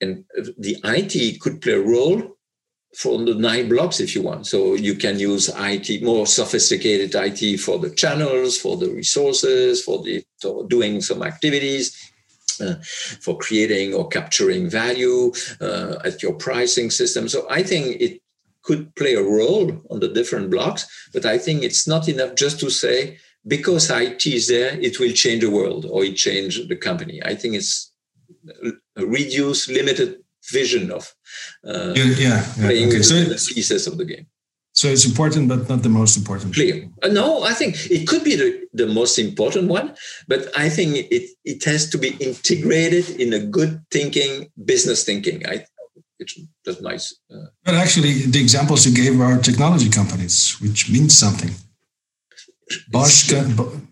and 0.00 0.24
the 0.58 0.78
IT 0.84 1.40
could 1.40 1.60
play 1.60 1.74
a 1.74 1.80
role 1.80 2.36
for 2.96 3.18
the 3.18 3.34
nine 3.34 3.68
blocks 3.68 4.00
if 4.00 4.14
you 4.14 4.22
want. 4.22 4.46
So 4.46 4.74
you 4.74 4.94
can 4.94 5.18
use 5.18 5.50
IT, 5.54 6.02
more 6.02 6.26
sophisticated 6.26 7.14
IT 7.14 7.58
for 7.58 7.78
the 7.78 7.90
channels, 7.90 8.56
for 8.56 8.76
the 8.76 8.90
resources, 8.90 9.82
for 9.82 10.02
the 10.02 10.24
for 10.40 10.66
doing 10.66 11.00
some 11.00 11.22
activities 11.22 11.96
uh, 12.60 12.74
for 13.20 13.38
creating 13.38 13.94
or 13.94 14.08
capturing 14.08 14.68
value 14.68 15.32
uh, 15.60 15.96
at 16.04 16.22
your 16.22 16.34
pricing 16.34 16.90
system. 16.90 17.28
So 17.28 17.46
I 17.48 17.62
think 17.62 18.00
it 18.00 18.20
could 18.62 18.94
play 18.94 19.14
a 19.14 19.22
role 19.22 19.80
on 19.90 20.00
the 20.00 20.08
different 20.08 20.50
blocks, 20.50 20.86
but 21.12 21.24
I 21.24 21.38
think 21.38 21.62
it's 21.62 21.86
not 21.86 22.08
enough 22.08 22.34
just 22.34 22.60
to 22.60 22.70
say 22.70 23.18
because 23.46 23.90
IT 23.90 24.26
is 24.26 24.48
there, 24.48 24.78
it 24.80 24.98
will 25.00 25.12
change 25.12 25.42
the 25.42 25.50
world 25.50 25.86
or 25.86 26.04
it 26.04 26.16
change 26.16 26.66
the 26.68 26.76
company. 26.76 27.20
I 27.24 27.34
think 27.34 27.54
it's 27.54 27.92
a 28.96 29.06
reduced, 29.06 29.68
limited 29.68 30.22
vision 30.50 30.90
of 30.90 31.14
uh, 31.66 31.92
yeah, 31.94 32.04
yeah, 32.04 32.16
yeah. 32.18 32.66
playing 32.66 32.88
okay. 32.88 33.02
so 33.02 33.14
the 33.14 33.52
pieces 33.54 33.86
of 33.86 33.98
the 33.98 34.04
game. 34.04 34.26
So 34.72 34.88
it's 34.88 35.04
important, 35.04 35.48
but 35.48 35.68
not 35.68 35.82
the 35.82 35.88
most 35.88 36.16
important. 36.16 36.54
Clear. 36.54 36.88
Uh, 37.02 37.08
no, 37.08 37.42
I 37.42 37.52
think 37.52 37.90
it 37.90 38.06
could 38.06 38.22
be 38.22 38.36
the, 38.36 38.66
the 38.72 38.86
most 38.86 39.18
important 39.18 39.68
one, 39.68 39.94
but 40.28 40.46
I 40.56 40.68
think 40.68 40.96
it, 40.96 41.30
it 41.44 41.64
has 41.64 41.90
to 41.90 41.98
be 41.98 42.10
integrated 42.20 43.20
in 43.20 43.32
a 43.32 43.40
good 43.40 43.82
thinking, 43.90 44.50
business 44.64 45.04
thinking. 45.04 45.46
I, 45.46 45.66
it's 46.18 46.38
that's 46.64 46.80
nice. 46.80 47.18
Uh, 47.32 47.46
but 47.64 47.74
actually, 47.74 48.26
the 48.26 48.40
examples 48.40 48.86
you 48.86 48.94
gave 48.94 49.20
are 49.20 49.38
technology 49.38 49.88
companies, 49.88 50.56
which 50.60 50.90
means 50.90 51.18
something. 51.18 51.50
Bosch, 52.90 53.30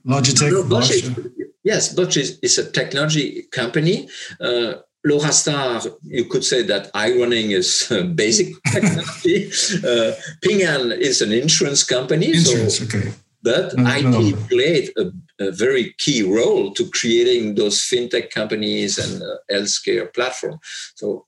Logitech, 0.06 0.52
no, 0.52 0.64
Bosch. 0.64 1.02
Bosch. 1.02 1.26
Yes, 1.64 1.94
Bosch 1.94 2.16
is, 2.16 2.38
is 2.40 2.58
a 2.58 2.70
technology 2.70 3.42
company. 3.50 4.08
Uh, 4.40 4.74
Laurastar, 5.06 5.96
you 6.02 6.24
could 6.24 6.44
say 6.44 6.62
that 6.62 6.90
ironing 6.94 7.52
is 7.52 7.92
basic 8.14 8.54
technology. 8.72 9.50
uh, 9.86 10.12
Ping 10.42 10.62
An 10.62 10.92
is 10.92 11.22
an 11.22 11.32
insurance 11.32 11.84
company. 11.84 12.28
Insurance, 12.28 12.78
so, 12.78 12.84
okay. 12.84 13.12
But 13.42 13.76
no, 13.76 13.88
IT 13.88 14.02
no. 14.04 14.36
played 14.48 14.90
a, 14.96 15.12
a, 15.38 15.52
very 15.52 15.94
key 15.98 16.22
role 16.22 16.72
to 16.72 16.90
creating 16.90 17.54
those 17.54 17.78
fintech 17.78 18.30
companies 18.30 18.98
and 18.98 19.22
uh, 19.22 19.36
healthcare 19.50 20.12
platform. 20.12 20.58
So, 20.96 21.26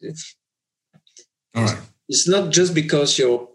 it's, 0.00 0.36
all 1.54 1.64
right. 1.64 1.78
It's 2.08 2.28
not 2.28 2.50
just 2.50 2.74
because 2.74 3.18
your 3.18 3.48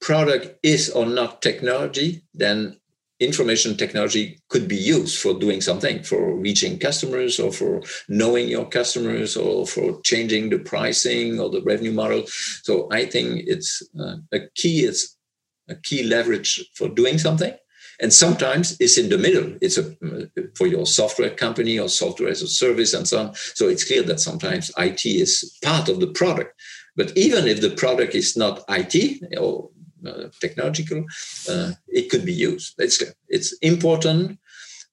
product 0.00 0.58
is 0.62 0.90
or 0.90 1.06
not 1.06 1.42
technology, 1.42 2.22
then 2.34 2.78
information 3.20 3.76
technology 3.76 4.38
could 4.48 4.68
be 4.68 4.76
used 4.76 5.20
for 5.20 5.34
doing 5.34 5.60
something 5.60 6.02
for 6.04 6.36
reaching 6.36 6.78
customers 6.78 7.40
or 7.40 7.52
for 7.52 7.82
knowing 8.08 8.48
your 8.48 8.68
customers 8.68 9.36
or 9.36 9.66
for 9.66 10.00
changing 10.02 10.50
the 10.50 10.58
pricing 10.58 11.40
or 11.40 11.50
the 11.50 11.60
revenue 11.62 11.92
model. 11.92 12.24
So 12.62 12.88
i 12.92 13.04
think 13.04 13.42
it's 13.46 13.82
uh, 13.98 14.16
a 14.32 14.40
key 14.54 14.84
it's 14.84 15.16
a 15.68 15.74
key 15.74 16.02
leverage 16.02 16.64
for 16.74 16.88
doing 16.88 17.18
something. 17.18 17.54
And 18.00 18.12
sometimes 18.12 18.76
it's 18.78 18.96
in 18.96 19.08
the 19.08 19.18
middle. 19.18 19.56
It's 19.60 19.76
a 19.76 19.96
for 20.56 20.68
your 20.68 20.86
software 20.86 21.30
company 21.30 21.80
or 21.80 21.88
software 21.88 22.30
as 22.30 22.42
a 22.42 22.46
service 22.46 22.94
and 22.94 23.08
so 23.08 23.18
on. 23.18 23.34
So 23.34 23.68
it's 23.68 23.84
clear 23.84 24.04
that 24.04 24.20
sometimes 24.20 24.70
it 24.78 25.04
is 25.04 25.58
part 25.64 25.88
of 25.88 25.98
the 25.98 26.06
product 26.06 26.54
but 26.98 27.12
even 27.16 27.46
if 27.46 27.60
the 27.60 27.70
product 27.70 28.14
is 28.14 28.36
not 28.36 28.64
it 28.68 29.38
or 29.38 29.70
uh, 30.06 30.24
technological, 30.40 31.04
uh, 31.48 31.70
it 31.86 32.10
could 32.10 32.24
be 32.24 32.32
used. 32.50 32.74
It's 32.78 33.02
it's 33.28 33.50
important, 33.62 34.38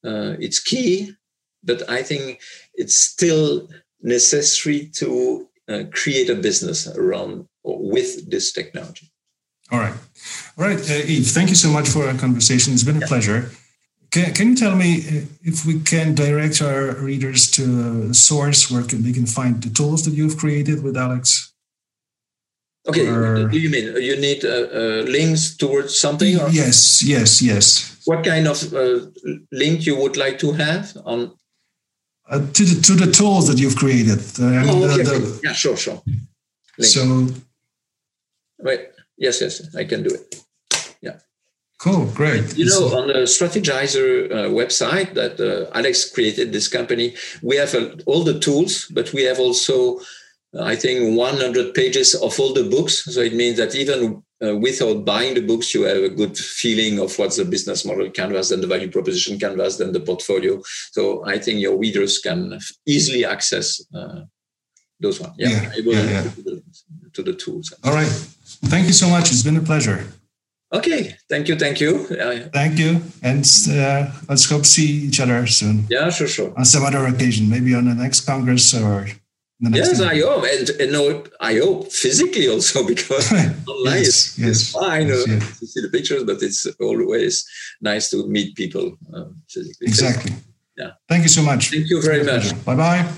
uh, 0.10 0.34
it's 0.46 0.60
key, 0.72 1.14
but 1.64 1.80
I 1.90 2.04
think 2.04 2.42
it's 2.76 2.96
still 2.96 3.68
necessary 4.02 4.92
to 5.00 5.50
create 5.92 6.30
a 6.30 6.36
business 6.48 6.88
around 6.88 7.48
or 7.64 7.78
with 7.96 8.30
this 8.30 8.54
technology. 8.54 9.12
All 9.72 9.80
right, 9.80 9.98
all 10.58 10.66
right, 10.70 10.80
uh, 10.80 11.14
Yves. 11.14 11.34
Thank 11.34 11.50
you 11.50 11.60
so 11.66 11.70
much 11.70 11.88
for 11.90 12.08
our 12.08 12.18
conversation. 12.26 12.74
It's 12.74 12.84
been 12.84 12.98
a 12.98 13.00
yeah. 13.00 13.14
pleasure. 13.14 13.52
Can, 14.12 14.34
can 14.34 14.48
you 14.50 14.56
tell 14.56 14.76
me 14.76 14.90
if 15.42 15.66
we 15.66 15.80
can 15.80 16.14
direct 16.14 16.62
our 16.62 16.94
readers 17.10 17.50
to 17.58 17.64
a 18.12 18.14
source 18.14 18.70
where 18.72 18.84
can, 18.84 19.02
they 19.04 19.12
can 19.12 19.26
find 19.26 19.62
the 19.64 19.72
tools 19.72 20.04
that 20.06 20.14
you've 20.14 20.38
created 20.38 20.84
with 20.84 20.96
Alex? 20.96 21.55
Okay, 22.88 23.08
or, 23.08 23.48
do 23.48 23.58
you 23.58 23.70
mean 23.70 23.96
you 24.02 24.16
need 24.16 24.46
uh, 24.46 24.50
uh, 24.50 25.04
links 25.08 25.58
towards 25.58 26.00
something? 26.00 26.40
Or? 26.40 26.50
Yes, 26.50 27.04
yes, 27.04 27.42
yes. 27.42 28.02
What 28.06 28.24
kind 28.24 28.48
of 28.48 28.74
uh, 28.74 29.08
link 29.52 29.86
you 29.86 29.96
would 29.98 30.18
like 30.18 30.38
to 30.40 30.52
have 30.54 30.96
on? 31.06 31.32
Uh, 32.30 32.40
to 32.54 32.64
the 32.64 32.82
to 32.82 32.94
the 32.94 33.12
tools 33.12 33.48
that 33.48 33.58
you've 33.58 33.76
created. 33.76 34.20
Uh, 34.40 34.64
oh, 34.70 34.92
okay, 34.92 35.04
the, 35.04 35.16
okay. 35.16 35.40
Yeah, 35.44 35.54
sure, 35.54 35.78
sure. 35.78 36.02
Link. 36.78 36.92
So, 36.94 37.28
Wait. 38.60 38.90
Yes, 39.18 39.40
yes, 39.40 39.74
I 39.76 39.86
can 39.86 40.04
do 40.04 40.10
it. 40.10 40.44
Yeah. 41.02 41.20
Cool, 41.80 42.06
great. 42.08 42.58
You 42.58 42.66
know, 42.66 42.98
on 42.98 43.08
the 43.08 43.26
Strategyzer 43.26 44.30
uh, 44.30 44.36
website 44.50 45.14
that 45.14 45.40
uh, 45.40 45.72
Alex 45.74 46.12
created 46.12 46.52
this 46.52 46.68
company, 46.68 47.16
we 47.42 47.56
have 47.56 47.74
uh, 47.74 47.96
all 48.06 48.26
the 48.26 48.40
tools, 48.40 48.88
but 48.92 49.14
we 49.14 49.24
have 49.24 49.40
also, 49.40 50.02
I 50.62 50.76
think, 50.76 51.18
100 51.18 51.74
pages 51.74 52.16
of 52.16 52.40
all 52.40 52.54
the 52.54 52.64
books. 52.64 53.04
So 53.06 53.22
it 53.22 53.34
means 53.34 53.58
that 53.58 53.76
even 53.76 54.24
uh, 54.44 54.56
without 54.58 55.06
buying 55.06 55.34
the 55.34 55.42
books, 55.42 55.74
you 55.74 55.84
have 55.84 55.98
a 55.98 56.10
good 56.10 56.38
feeling 56.38 57.00
of 57.00 57.18
what's 57.18 57.38
the 57.38 57.46
business 57.46 57.86
model 57.86 58.10
canvas, 58.10 58.50
then 58.50 58.62
the 58.62 58.68
value 58.68 58.90
proposition 58.90 59.40
canvas, 59.40 59.78
then 59.78 59.92
the 59.92 60.00
portfolio. 60.00 60.62
So 60.92 61.26
I 61.26 61.40
think 61.40 61.60
your 61.60 61.78
readers 61.78 62.20
can 62.20 62.60
easily 62.86 63.26
access 63.26 63.82
uh, 63.94 64.22
those 65.00 65.20
ones. 65.20 65.36
Yeah, 65.38 65.50
Yeah, 65.50 65.72
yeah, 65.78 66.10
yeah. 66.10 66.22
to, 66.24 66.42
the, 66.42 66.64
to 67.14 67.24
the 67.24 67.34
tools. 67.34 67.74
All 67.84 67.94
right. 67.94 68.08
Thank 68.66 68.88
you 68.88 68.94
so 68.94 69.10
much. 69.10 69.32
It's 69.32 69.44
been 69.44 69.58
a 69.58 69.62
pleasure. 69.62 70.06
Okay, 70.74 71.16
thank 71.30 71.48
you, 71.48 71.56
thank 71.56 71.80
you. 71.80 72.06
Uh, 72.10 72.50
Thank 72.52 72.80
you. 72.80 73.02
And 73.22 73.46
uh, 73.70 74.12
let's 74.28 74.50
hope 74.50 74.64
to 74.64 74.68
see 74.68 74.88
each 75.08 75.20
other 75.22 75.46
soon 75.48 75.86
yeah, 75.90 76.10
sure, 76.10 76.28
sure. 76.28 76.54
on 76.58 76.66
some 76.66 76.84
other 76.84 77.06
occasion, 77.06 77.50
maybe 77.50 77.74
on 77.76 77.86
the 77.86 77.96
next 77.96 78.22
Congress 78.22 78.74
or. 78.74 79.08
Yes, 79.60 80.00
time. 80.00 80.10
I 80.10 80.20
hope, 80.20 80.44
and, 80.44 80.70
and 80.82 80.92
no, 80.92 81.24
I 81.40 81.56
hope 81.56 81.92
physically 81.92 82.50
also 82.50 82.86
because 82.86 83.32
online 83.68 84.04
Yes, 84.04 84.08
is, 84.08 84.40
yes, 84.40 84.50
is 84.50 84.72
fine 84.72 85.08
yes, 85.08 85.28
yes. 85.28 85.60
to 85.60 85.68
see 85.68 85.82
the 85.82 85.90
pictures, 85.90 86.24
but 86.26 86.42
it's 86.42 86.66
always 86.80 87.48
nice 87.82 88.10
to 88.10 88.28
meet 88.28 88.56
people 88.56 88.98
uh, 89.14 89.26
physically. 89.50 89.88
Exactly. 89.88 90.34
Yeah. 90.78 90.92
Thank 91.08 91.24
you 91.24 91.30
so 91.30 91.42
much. 91.42 91.72
Thank 91.72 91.90
you 91.90 92.02
very 92.02 92.24
much. 92.24 92.52
Bye 92.66 92.76
bye. 92.76 93.12